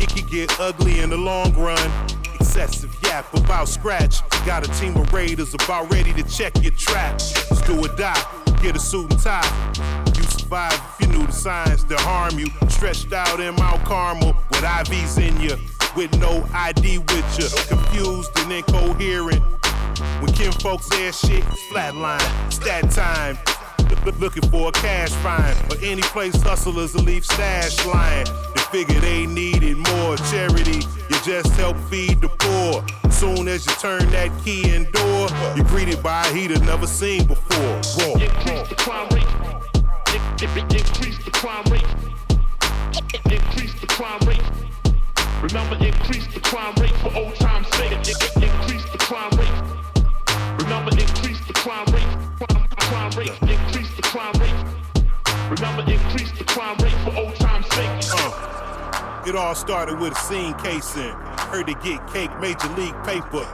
[0.00, 1.90] It could get ugly in the long run.
[2.38, 4.20] Excessive yap about scratch.
[4.46, 7.14] Got a team of raiders about ready to check your trap.
[7.50, 8.22] Let's do or die.
[8.62, 9.42] Get a suit and tie.
[10.16, 12.46] You survive if you knew the signs that harm you.
[12.68, 15.56] Stretched out in Mount Carmel IVs in you.
[15.96, 17.48] With no ID with you.
[17.68, 19.42] Confused and incoherent.
[20.20, 22.20] When Kim folks ass shit, flatline.
[22.46, 23.38] It's that time.
[24.04, 28.26] Look- Looking for a cash fine or any place hustlers will leave stash lying.
[28.54, 30.80] They figure they needed more charity.
[31.10, 32.84] You just help feed the poor.
[33.10, 37.26] Soon as you turn that key in door, you're greeted by a heater never seen
[37.26, 37.76] before.
[38.20, 39.26] Increase the crime rate.
[40.14, 41.84] In- in- Increase the crime rate.
[43.34, 44.42] Increase the crime rate.
[45.42, 47.90] Remember, increase the crime rate for old time's sake.
[47.90, 50.62] In- in- Increase the crime rate.
[50.62, 52.06] Remember, increase the crime rate.
[52.78, 53.36] Crime rate.
[53.42, 54.64] Increase the crime rate.
[55.50, 57.90] Remember, increase the crime rate for old time's sake.
[58.14, 61.10] Uh, it all started with a scene casing.
[61.50, 63.44] Heard to get cake, major league paper.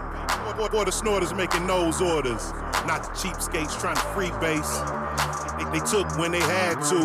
[0.47, 2.53] Or, or- or the snorters making nose orders.
[2.87, 4.73] Not the cheapskates trying to freebase.
[5.59, 7.01] They, they took when they had to.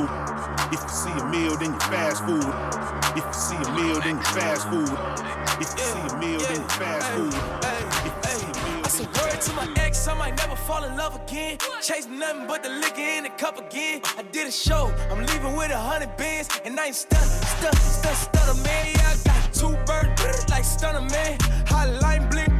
[0.73, 2.45] If you see a meal, then you fast food.
[3.17, 4.89] If you see a meal, then you fast food.
[5.61, 7.34] If you see a meal, then you fast food.
[8.05, 10.95] If you see a meal, I said to my ex, I might never fall in
[10.97, 11.57] love again.
[11.82, 14.01] Chase nothing but the liquor in the cup again.
[14.17, 17.76] I did a show, I'm leaving with a hundred bands, and I ain't stuck, stuck,
[17.76, 18.86] stuck, stutter, man.
[18.95, 21.38] Yeah, I got two birds, like stunner, man.
[21.67, 22.54] Hotline blink,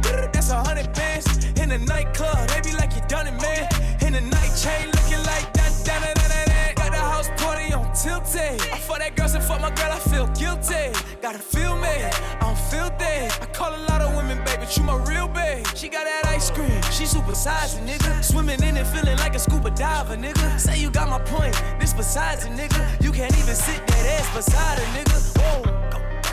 [0.56, 1.26] a hundred bands.
[1.60, 3.68] In the nightclub, they be like you done it, man.
[4.00, 6.74] In the night chain, looking like that, that, that, that, that.
[6.76, 8.60] Got the house party on tilted.
[8.72, 10.92] I fuck that girl, so fuck my girl, I feel guilty.
[11.20, 11.94] Gotta feel me,
[12.40, 12.56] I'm
[12.98, 13.32] dead.
[13.40, 15.66] I call a lot of women, baby, but you my real babe.
[15.74, 18.22] She got that ice cream, she super sized, nigga.
[18.22, 20.58] Swimming in it, feeling like a scuba diver, nigga.
[20.58, 22.80] Say you got my point, this besides a nigga.
[23.02, 25.16] You can't even sit that ass beside a nigga.
[25.38, 25.85] Whoa.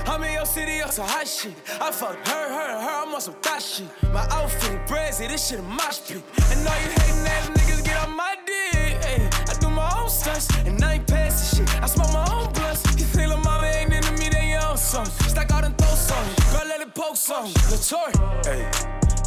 [0.06, 1.54] I'm in your city on some hot shit.
[1.80, 3.88] I fucked her, her, her, I'm on some thot shit.
[4.12, 6.22] My outfit brazy, this shit a mosh pit.
[6.52, 8.98] And all you hating ass niggas get on my dick.
[9.04, 11.82] Ay, I do my own stunts, and I ain't passing shit.
[11.82, 12.84] I smoke my own blunts.
[13.00, 15.30] You think la mama ain't into me, then you own something.
[15.30, 16.26] Stack out and throw some.
[16.52, 17.48] Girl, let it poke some.
[17.72, 18.12] Latour.
[18.44, 18.70] Hey,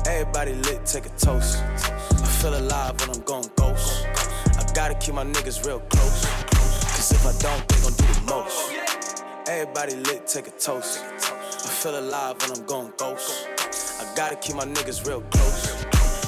[0.07, 1.59] everybody lit, take a toast.
[1.59, 4.07] I feel alive when I'm going ghost.
[4.59, 6.27] I gotta keep my niggas real close.
[6.27, 8.86] Cause if I don't, they gon' do the most.
[9.49, 11.05] Everybody lit, take a toast.
[11.05, 13.47] I feel alive when I'm going ghost.
[14.01, 15.85] I gotta keep my niggas real close.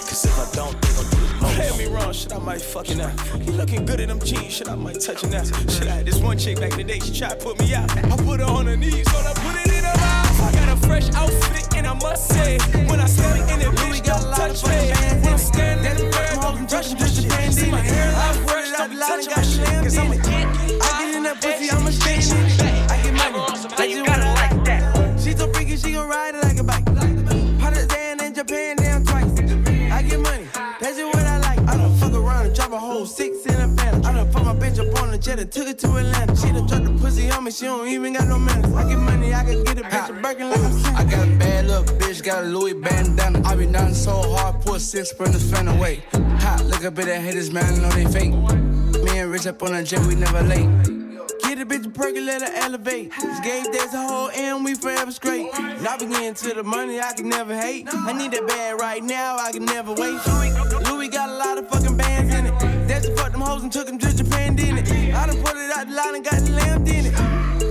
[0.07, 1.55] Cause if I don't, they gon' do the most.
[1.57, 3.12] Play me wrong, shit, I might fucking out.
[3.45, 5.43] You looking good in them jeans, shit, I might touch it now.
[5.43, 7.75] Shit, I had this one chick back in the day, she tried to put me
[7.75, 7.91] out.
[7.91, 10.41] I put her on her knees, so I put it in her mouth.
[10.41, 14.05] I got a fresh outfit, and I must say, when I step in it, bitch,
[14.05, 14.95] don't touch me.
[15.25, 17.51] When I'm standing in the mirror, don't rush me.
[17.51, 19.66] See my hairline fresh, don't touch my shit.
[19.83, 20.47] Cause I'm a kid.
[20.83, 22.68] I get in that pussy, I'm a
[23.93, 24.39] stand in it.
[24.39, 24.49] I get money.
[24.49, 25.20] Now you gotta like that.
[25.20, 26.84] She so freaky, she gon' ride it like a bike.
[27.59, 29.24] Pakistan and Japan down twice.
[29.91, 30.47] I get money,
[30.80, 31.59] that's just what I like.
[31.61, 34.05] I done fuck around and drop a whole six in a phantom.
[34.07, 36.36] I done put my bitch up on the jet and took it to Atlanta.
[36.36, 38.72] She done dropped the pussy on me, she don't even got no manners.
[38.74, 40.97] I get money, I can get a bitch a Birkin like I'm saying.
[40.97, 43.43] I got a bad little bitch, got a Louis bandana.
[43.45, 46.03] I be nothing so hard, put six sprinters fan away.
[46.12, 48.34] Hot, look up at that haters, man, I know they fake.
[49.03, 50.97] Me and Rich up on a jet, we never late.
[51.43, 53.12] Get a bitch a her elevate.
[53.20, 55.47] This game days a whole and we forever straight.
[55.80, 57.86] Now we getting to the money, I can never hate.
[57.93, 60.18] I need that bag right now, I can never wait.
[60.91, 62.89] Louis got a lot of fucking bands in it.
[62.89, 65.14] That's just fucked them hoes and took them to Japan, didn't it?
[65.14, 67.14] I done put it out the line and got the lamb in it.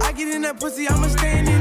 [0.01, 1.56] I get in that pussy, I'ma stand in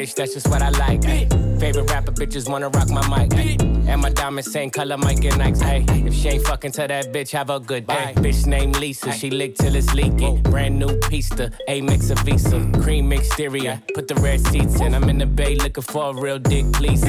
[0.00, 1.04] bitch, that's just what I like.
[1.04, 1.28] Ay.
[1.58, 3.34] Favorite rapper bitches wanna rock my mic.
[3.34, 3.56] Ay.
[3.88, 5.60] And my diamonds same color, Mike and Ike's.
[5.60, 8.12] Hey, if she ain't fucking to that bitch, have a good day.
[8.16, 10.42] Bitch named Lisa, she lick till it's leaking.
[10.42, 12.82] Brand new pista, A mix of Visa, mm.
[12.82, 13.82] cream exterior.
[13.94, 14.94] Put the red seats in.
[14.94, 17.04] I'm in the bay looking for a real dick, please.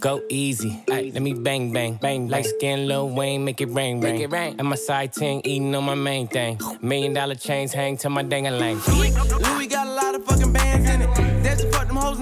[0.00, 2.28] Go easy, Ay, let me bang bang bang.
[2.28, 4.14] Like skin, Lil Wayne, make it rain rain.
[4.14, 4.56] Make it rain.
[4.58, 6.58] And my side ting eating on my main thing.
[6.80, 8.50] Million dollar chains hang to my dang a.
[8.50, 11.21] Louis got a lot of fucking bands in it.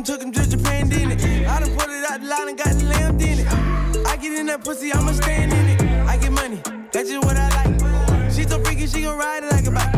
[0.01, 1.47] And took them to Japan, didn't it?
[1.47, 4.07] I done put it out the line and got lamb in it.
[4.07, 5.83] I get in that pussy, I'ma stand in it.
[6.09, 6.59] I get money,
[6.91, 8.33] that's just what I like.
[8.33, 9.93] She so freaky, she gon' ride it like a bike.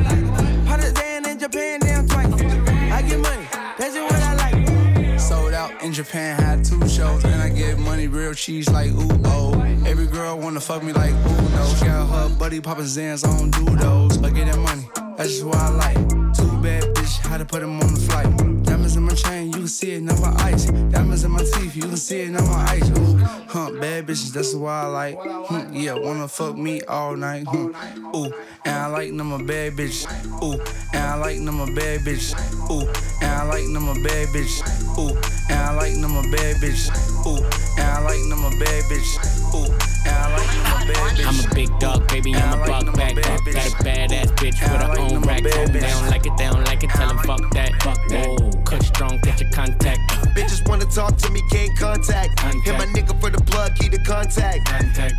[0.67, 2.27] Pakistan and Japan down twice.
[2.27, 3.47] I get money,
[3.79, 5.21] that's just what I like.
[5.21, 9.21] Sold out in Japan, had two shows, and I get money real cheese like ooh
[9.27, 9.53] oh.
[9.87, 11.75] Every girl wanna fuck me like ooh no.
[11.79, 14.19] She got her buddy poppin' Zans, I don't do those.
[14.19, 16.09] But get that money, that's just what I like.
[16.35, 18.62] Two bad bitch, had to put them on the flight.
[18.83, 20.65] Diamonds in my chain, you can see it, not my ice.
[20.65, 22.91] Diamonds in my teeth, you can see it, not my ice.
[22.99, 23.17] Ooh,
[23.47, 25.19] huh, bad bitches, that's why I like.
[25.21, 27.45] Hmm, yeah, wanna fuck me all night.
[27.47, 27.69] Hmm.
[28.17, 30.03] Ooh, and I like them a bad bitch.
[30.43, 30.61] Ooh,
[30.93, 32.35] and I like them a bad bitch.
[32.73, 32.89] Ooh,
[33.23, 34.99] and I like them a bad bitch.
[34.99, 35.17] Ooh,
[35.49, 36.91] and I like them a bad bitch.
[37.25, 37.39] Ooh,
[37.79, 39.55] and I like them a bad bitch.
[39.55, 39.71] Ooh,
[40.07, 41.27] and I like them a bad bitch.
[41.29, 43.15] I'm a big dog, baby, I'm a buck back.
[43.15, 45.47] Got a badass bitch with her own rack.
[45.47, 47.81] Home down like it, down like it, tell him fuck that.
[47.83, 48.27] Fuck that.
[48.27, 50.01] Whoa, cut strong, get your contact.
[50.35, 52.41] Bitches wanna talk to me, can't contact.
[52.41, 54.61] Hit my nigga for the plug, key to contact.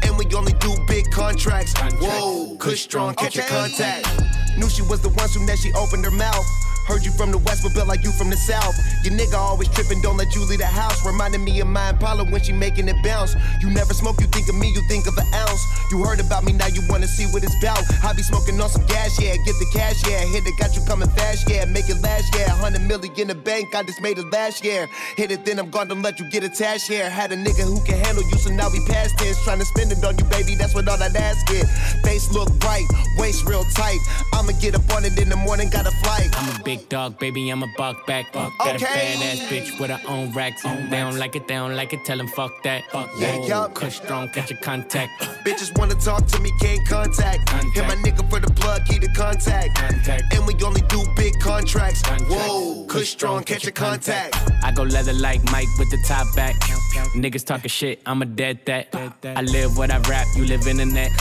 [0.04, 1.74] And we only do big contracts.
[2.02, 4.08] Whoa, Kush strong, catch your contact.
[4.58, 6.46] Knew she was the one soon that she opened her mouth.
[6.88, 8.76] Heard you from the west, but built like you from the south.
[9.04, 11.06] Your nigga always tripping, don't let you leave the house.
[11.06, 13.36] Reminding me of my Impala when she making it bounce.
[13.62, 15.64] You never smoke, you think of me, you think of an ounce.
[15.92, 17.84] You heard about me, now you wanna see what it's about.
[18.04, 20.26] I be smoking on some gas, yeah, get the cash, yeah.
[20.26, 21.66] Hit it, got you coming fast, yeah.
[21.66, 22.52] Make it last, yeah.
[22.60, 24.88] 100 million in the bank, I just made it last year.
[25.16, 27.08] Hit it, then I'm gone, don't let you get attached, yeah.
[27.10, 29.42] Had a nigga who can handle you, so now we past tense.
[29.44, 31.66] Trying to spend it on you, baby, that's what all that ass get.
[32.04, 32.86] Face look bright,
[33.18, 34.00] waist real tight.
[34.34, 36.30] I'ma get up on it in the morning, got a flight.
[36.34, 38.34] I'm a Big dog, baby, I'm a buck back.
[38.34, 38.86] Got a Okay.
[38.88, 40.64] badass bitch with her own racks.
[40.64, 42.82] They don't like it, they don't like it, tell them fuck that.
[42.92, 43.76] Fuck Yeah, yup.
[43.76, 45.12] Kush strong, catch your contact.
[45.46, 47.48] Bitches wanna talk to me, can't contact.
[47.76, 49.76] Hit my nigga for the plug, key the contact.
[49.76, 50.34] contact.
[50.34, 52.02] And we only do big contracts.
[52.28, 54.36] Whoa, Kush strong, catch a contact.
[54.64, 56.56] I go leather like Mike with the top back.
[57.16, 58.88] Niggas talking shit, I'm a dead that.
[59.24, 61.12] I live what I rap, you live in the net.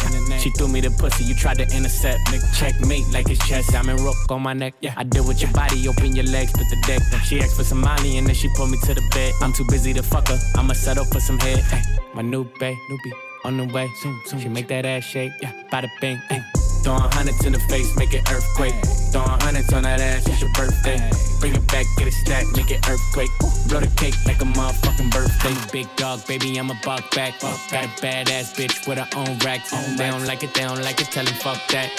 [0.40, 2.20] She threw me the pussy, you tried to intercept.
[2.28, 3.74] Nigga, check me like it's chess.
[3.74, 4.72] I'm in rook on my neck.
[4.80, 4.94] Yeah.
[4.96, 7.03] I deal with your body, open your legs, put the deck.
[7.24, 9.32] She asked for some money and then she pulled me to the bed.
[9.40, 11.64] I'm too busy to fuck her, I'ma settle for some head.
[11.72, 11.82] Ay,
[12.14, 13.12] my new bae, newbie,
[13.45, 13.88] on the way.
[14.01, 14.40] Soon, soon.
[14.40, 16.20] She make that ass shake, yeah, bada bing.
[16.30, 16.61] Ay.
[16.82, 18.74] Throwing hundreds in the face, make it earthquake.
[19.12, 20.98] Throwing hundreds on that ass, it's your birthday.
[21.40, 23.30] Bring it back, get it stacked, make it earthquake.
[23.68, 25.54] Blow the cake like a motherfucking birthday.
[25.72, 27.40] Big dog, baby, I'm a buck back.
[27.40, 29.70] Got a badass bitch with her own racks.
[29.96, 31.90] They don't like it, they don't like it, tell them fuck that.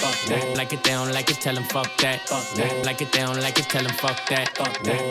[0.56, 2.20] Like it, they don't like it, tell them fuck that.
[2.86, 4.60] Like it, they don't like it, tell them fuck that.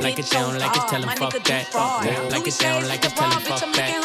[0.02, 1.74] Like it, they don't like it, tell them fuck that.
[2.32, 4.02] Like it, they don't like it, tell them fuck that.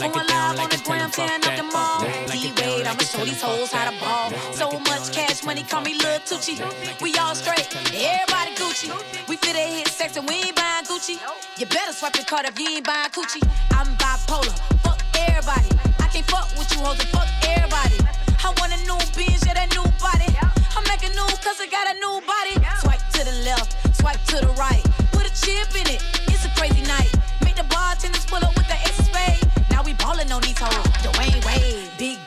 [0.00, 1.60] Like it, they don't like it, tell them fuck that.
[2.28, 4.54] Like it, they don't like it, tell them fuck that.
[4.54, 6.60] So much cash money, call me Lil Tucci.
[7.00, 8.92] We all straight, everybody Gucci.
[9.28, 11.18] We fit a hit sex and we ain't buying Gucci.
[11.58, 13.42] You better swipe your card if you ain't buying Gucci.
[13.72, 15.70] I'm bipolar, fuck everybody.
[15.98, 17.98] I can't fuck with you hoes and fuck everybody.
[18.44, 20.28] I want a new Benz, yeah, that new body.
[20.76, 22.54] I'm making new cause I got a new body.
[22.80, 24.84] Swipe to the left, swipe to the right.
[25.10, 27.10] Put a chip in it, it's a crazy night.
[27.42, 29.42] Make the bartenders pull up with the of spade.
[29.70, 31.90] Now we ballin' on these hoes, Dwyane Wade.
[31.98, 32.18] Big,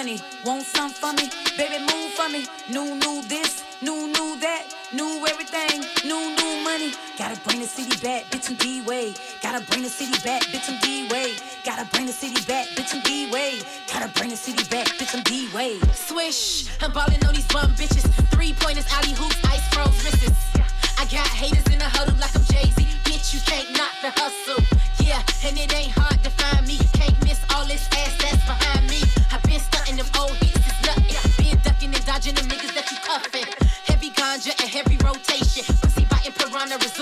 [0.00, 0.18] money.
[0.46, 1.28] Want some for me?
[1.58, 2.46] Baby, move for me.
[2.70, 4.64] New, new this, new, new that.
[4.92, 6.92] New everything, new, new money.
[7.18, 9.20] Gotta bring the city back, bitch, I'm D-Wade.
[9.42, 11.36] Gotta bring the city back, bitch, I'm D-Wade.
[11.64, 13.62] Gotta bring the city back, bitch, I'm D-Wade.
[13.92, 15.80] Gotta bring the city back, bitch, I'm D-Wade.
[15.94, 18.08] Swish, I'm ballin' on these bum bitches.
[18.32, 20.48] Three pointers, alley hoops, ice froze wrists.
[20.98, 22.82] I got haters in the huddle like I'm Jay Z.
[23.04, 24.64] Bitch, you can't knock the hustle.
[25.04, 26.78] Yeah, and it ain't hard to find me.
[26.94, 29.19] Can't miss all this ass that's behind me.
[34.40, 35.64] 100 a heavy rotation.
[35.82, 36.98] Pussy biting piranha is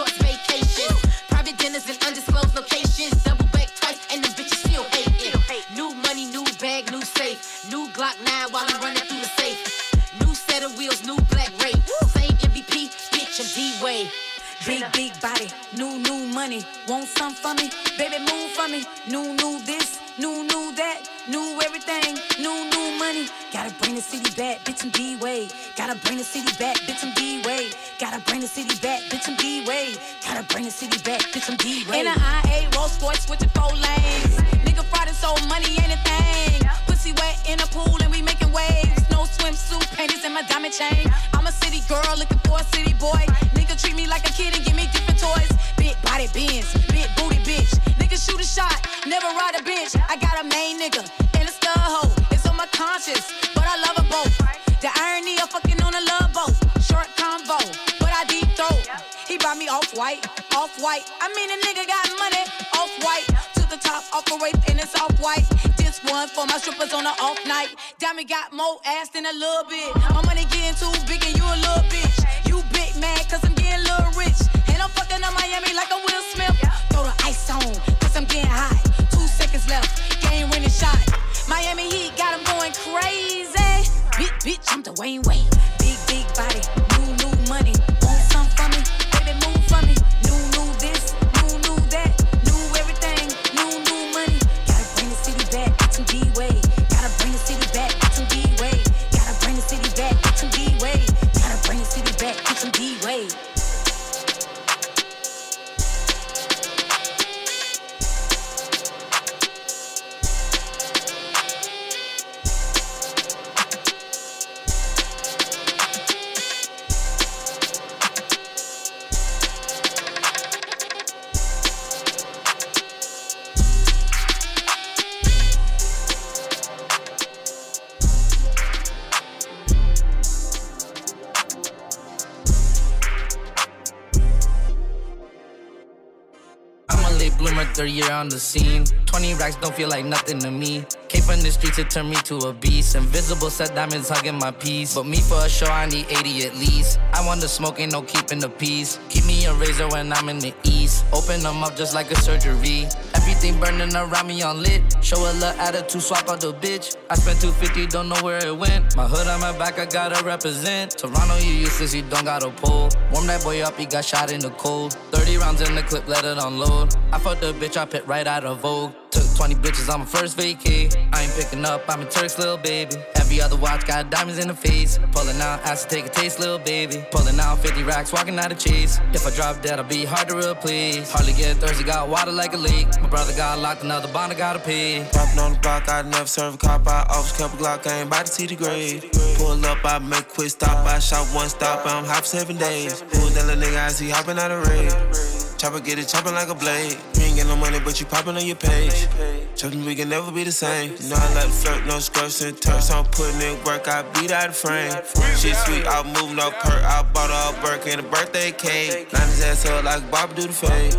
[139.48, 140.84] racks don't feel like nothing to me.
[141.08, 142.94] Came from the streets, it turned me to a beast.
[142.94, 144.94] Invisible set diamonds hugging my piece.
[144.94, 146.98] But me for a show, I need 80 at least.
[147.14, 148.98] I want the smoke, ain't no keeping the peace.
[149.08, 151.04] Keep me a razor when I'm in the east.
[151.12, 152.86] Open them up just like a surgery.
[153.14, 154.82] Everything burning around me on lit.
[155.02, 156.96] Show a little attitude, swap out the bitch.
[157.08, 158.96] I spent 250, don't know where it went.
[158.96, 160.98] My hood on my back, I gotta represent.
[160.98, 162.90] Toronto, you useless, you don't got a pull.
[163.12, 164.92] Warm that boy up, he got shot in the cold.
[165.12, 166.94] 30 rounds in the clip, let it unload.
[167.12, 168.92] I fucked the bitch, I pit right out of Vogue.
[169.10, 170.92] Took 20 bitches on my first vacay.
[171.12, 172.96] I ain't picking up, I'm a Turk's little baby.
[173.14, 174.98] Every other watch got diamonds in the face.
[175.12, 177.04] Pulling out, to take a taste, little baby.
[177.12, 178.98] Pulling out 50 racks, walking out of cheese.
[179.12, 181.12] If I drop dead, I'll be hard to replace.
[181.12, 182.88] Hardly get thirsty, got water like a leak.
[183.00, 185.06] My brother got locked, another bond, I gotta pay.
[185.12, 186.88] Popping on the block, I never serve a cop.
[186.88, 189.04] I always kept a Glock, I ain't about to see the grade.
[189.36, 190.84] Pull up, I make quick stop.
[190.84, 193.02] I shot one stop, I'm for seven days.
[193.02, 195.27] Who that little nigga I see hopping out of raid?
[195.58, 196.96] Chopper get it chopping like a blade.
[197.14, 199.08] You ain't get no money, but you popping on your page.
[199.56, 200.92] Chopping, we can never be the same.
[200.92, 202.92] You know I like to flirt, no skirts and turks.
[202.92, 204.92] I'm putting in work, I beat out the frame.
[205.36, 206.84] Shit sweet, I move no perk.
[206.84, 209.12] I bought a Burke and a birthday cake.
[209.12, 210.92] Line his ass up like Bob do the fade.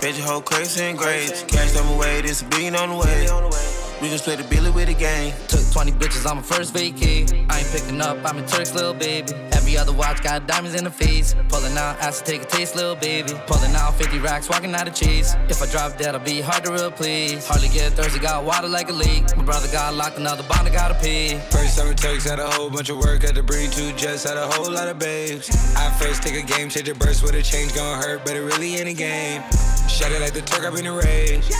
[0.00, 1.44] Bitch, whole crazy and grades.
[1.44, 3.83] Cash them away, this bean on the way.
[4.04, 5.32] We can split the billy with the gang.
[5.48, 7.24] Took 20 bitches on my first vacay.
[7.48, 9.32] I ain't picking up, I'm a Turk's little baby.
[9.52, 11.34] Every other watch got diamonds in the face.
[11.48, 13.32] Pulling out, ask to take a taste, little baby.
[13.46, 15.34] Pulling out 50 racks, walking out of cheese.
[15.48, 17.48] If I drop dead, I'll be hard to replace.
[17.48, 19.34] Hardly get thirsty, got water like a leak.
[19.38, 21.38] My brother got locked, another bond, I gotta pay.
[21.50, 24.36] First summer Turks had a whole bunch of work, had to bring two jets, had
[24.36, 25.48] a whole lot of babes.
[25.76, 28.42] I first take a game, change a burst with a change, gon' hurt, but it
[28.42, 29.42] really ain't a game.
[29.88, 31.50] Shut it like the Turk, I've been a rage.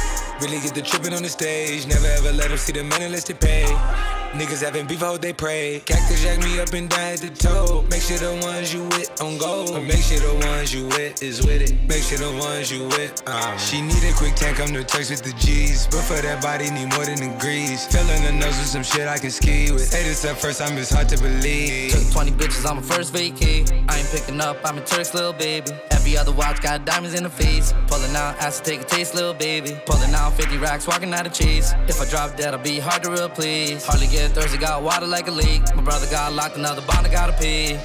[0.40, 3.24] Really get the tripping on the stage, never ever let them see the men unless
[3.24, 4.23] they pay.
[4.34, 5.80] Niggas having beef, I they pray.
[5.86, 7.84] Cactus jack me up and down at the toe.
[7.88, 9.80] Make sure the ones you with on go.
[9.80, 11.88] Make sure the ones you with is with it.
[11.88, 13.22] Make sure the ones you with.
[13.28, 13.56] Um.
[13.58, 15.86] She need a quick tank, come to Turks with the G's.
[15.86, 17.86] But for that body, need more than degrees.
[17.86, 19.86] Filling the nose with some shit I can ski with.
[19.86, 21.92] Say this first time, it's hard to believe.
[21.92, 23.70] Took 20 bitches on my first vacay.
[23.88, 25.70] I ain't picking up, I'm a Turk's little baby.
[25.92, 27.72] Every other watch got diamonds in the face.
[27.86, 29.78] Pulling out, ask to take a taste, little baby.
[29.86, 31.72] Pulling out 50 racks, walking out of cheese.
[31.86, 33.86] If I drop dead, I'll be hard to replace.
[33.86, 35.62] Hardly get thirsty, got water like a leak.
[35.74, 37.80] My brother got locked, another bond, I gotta pay.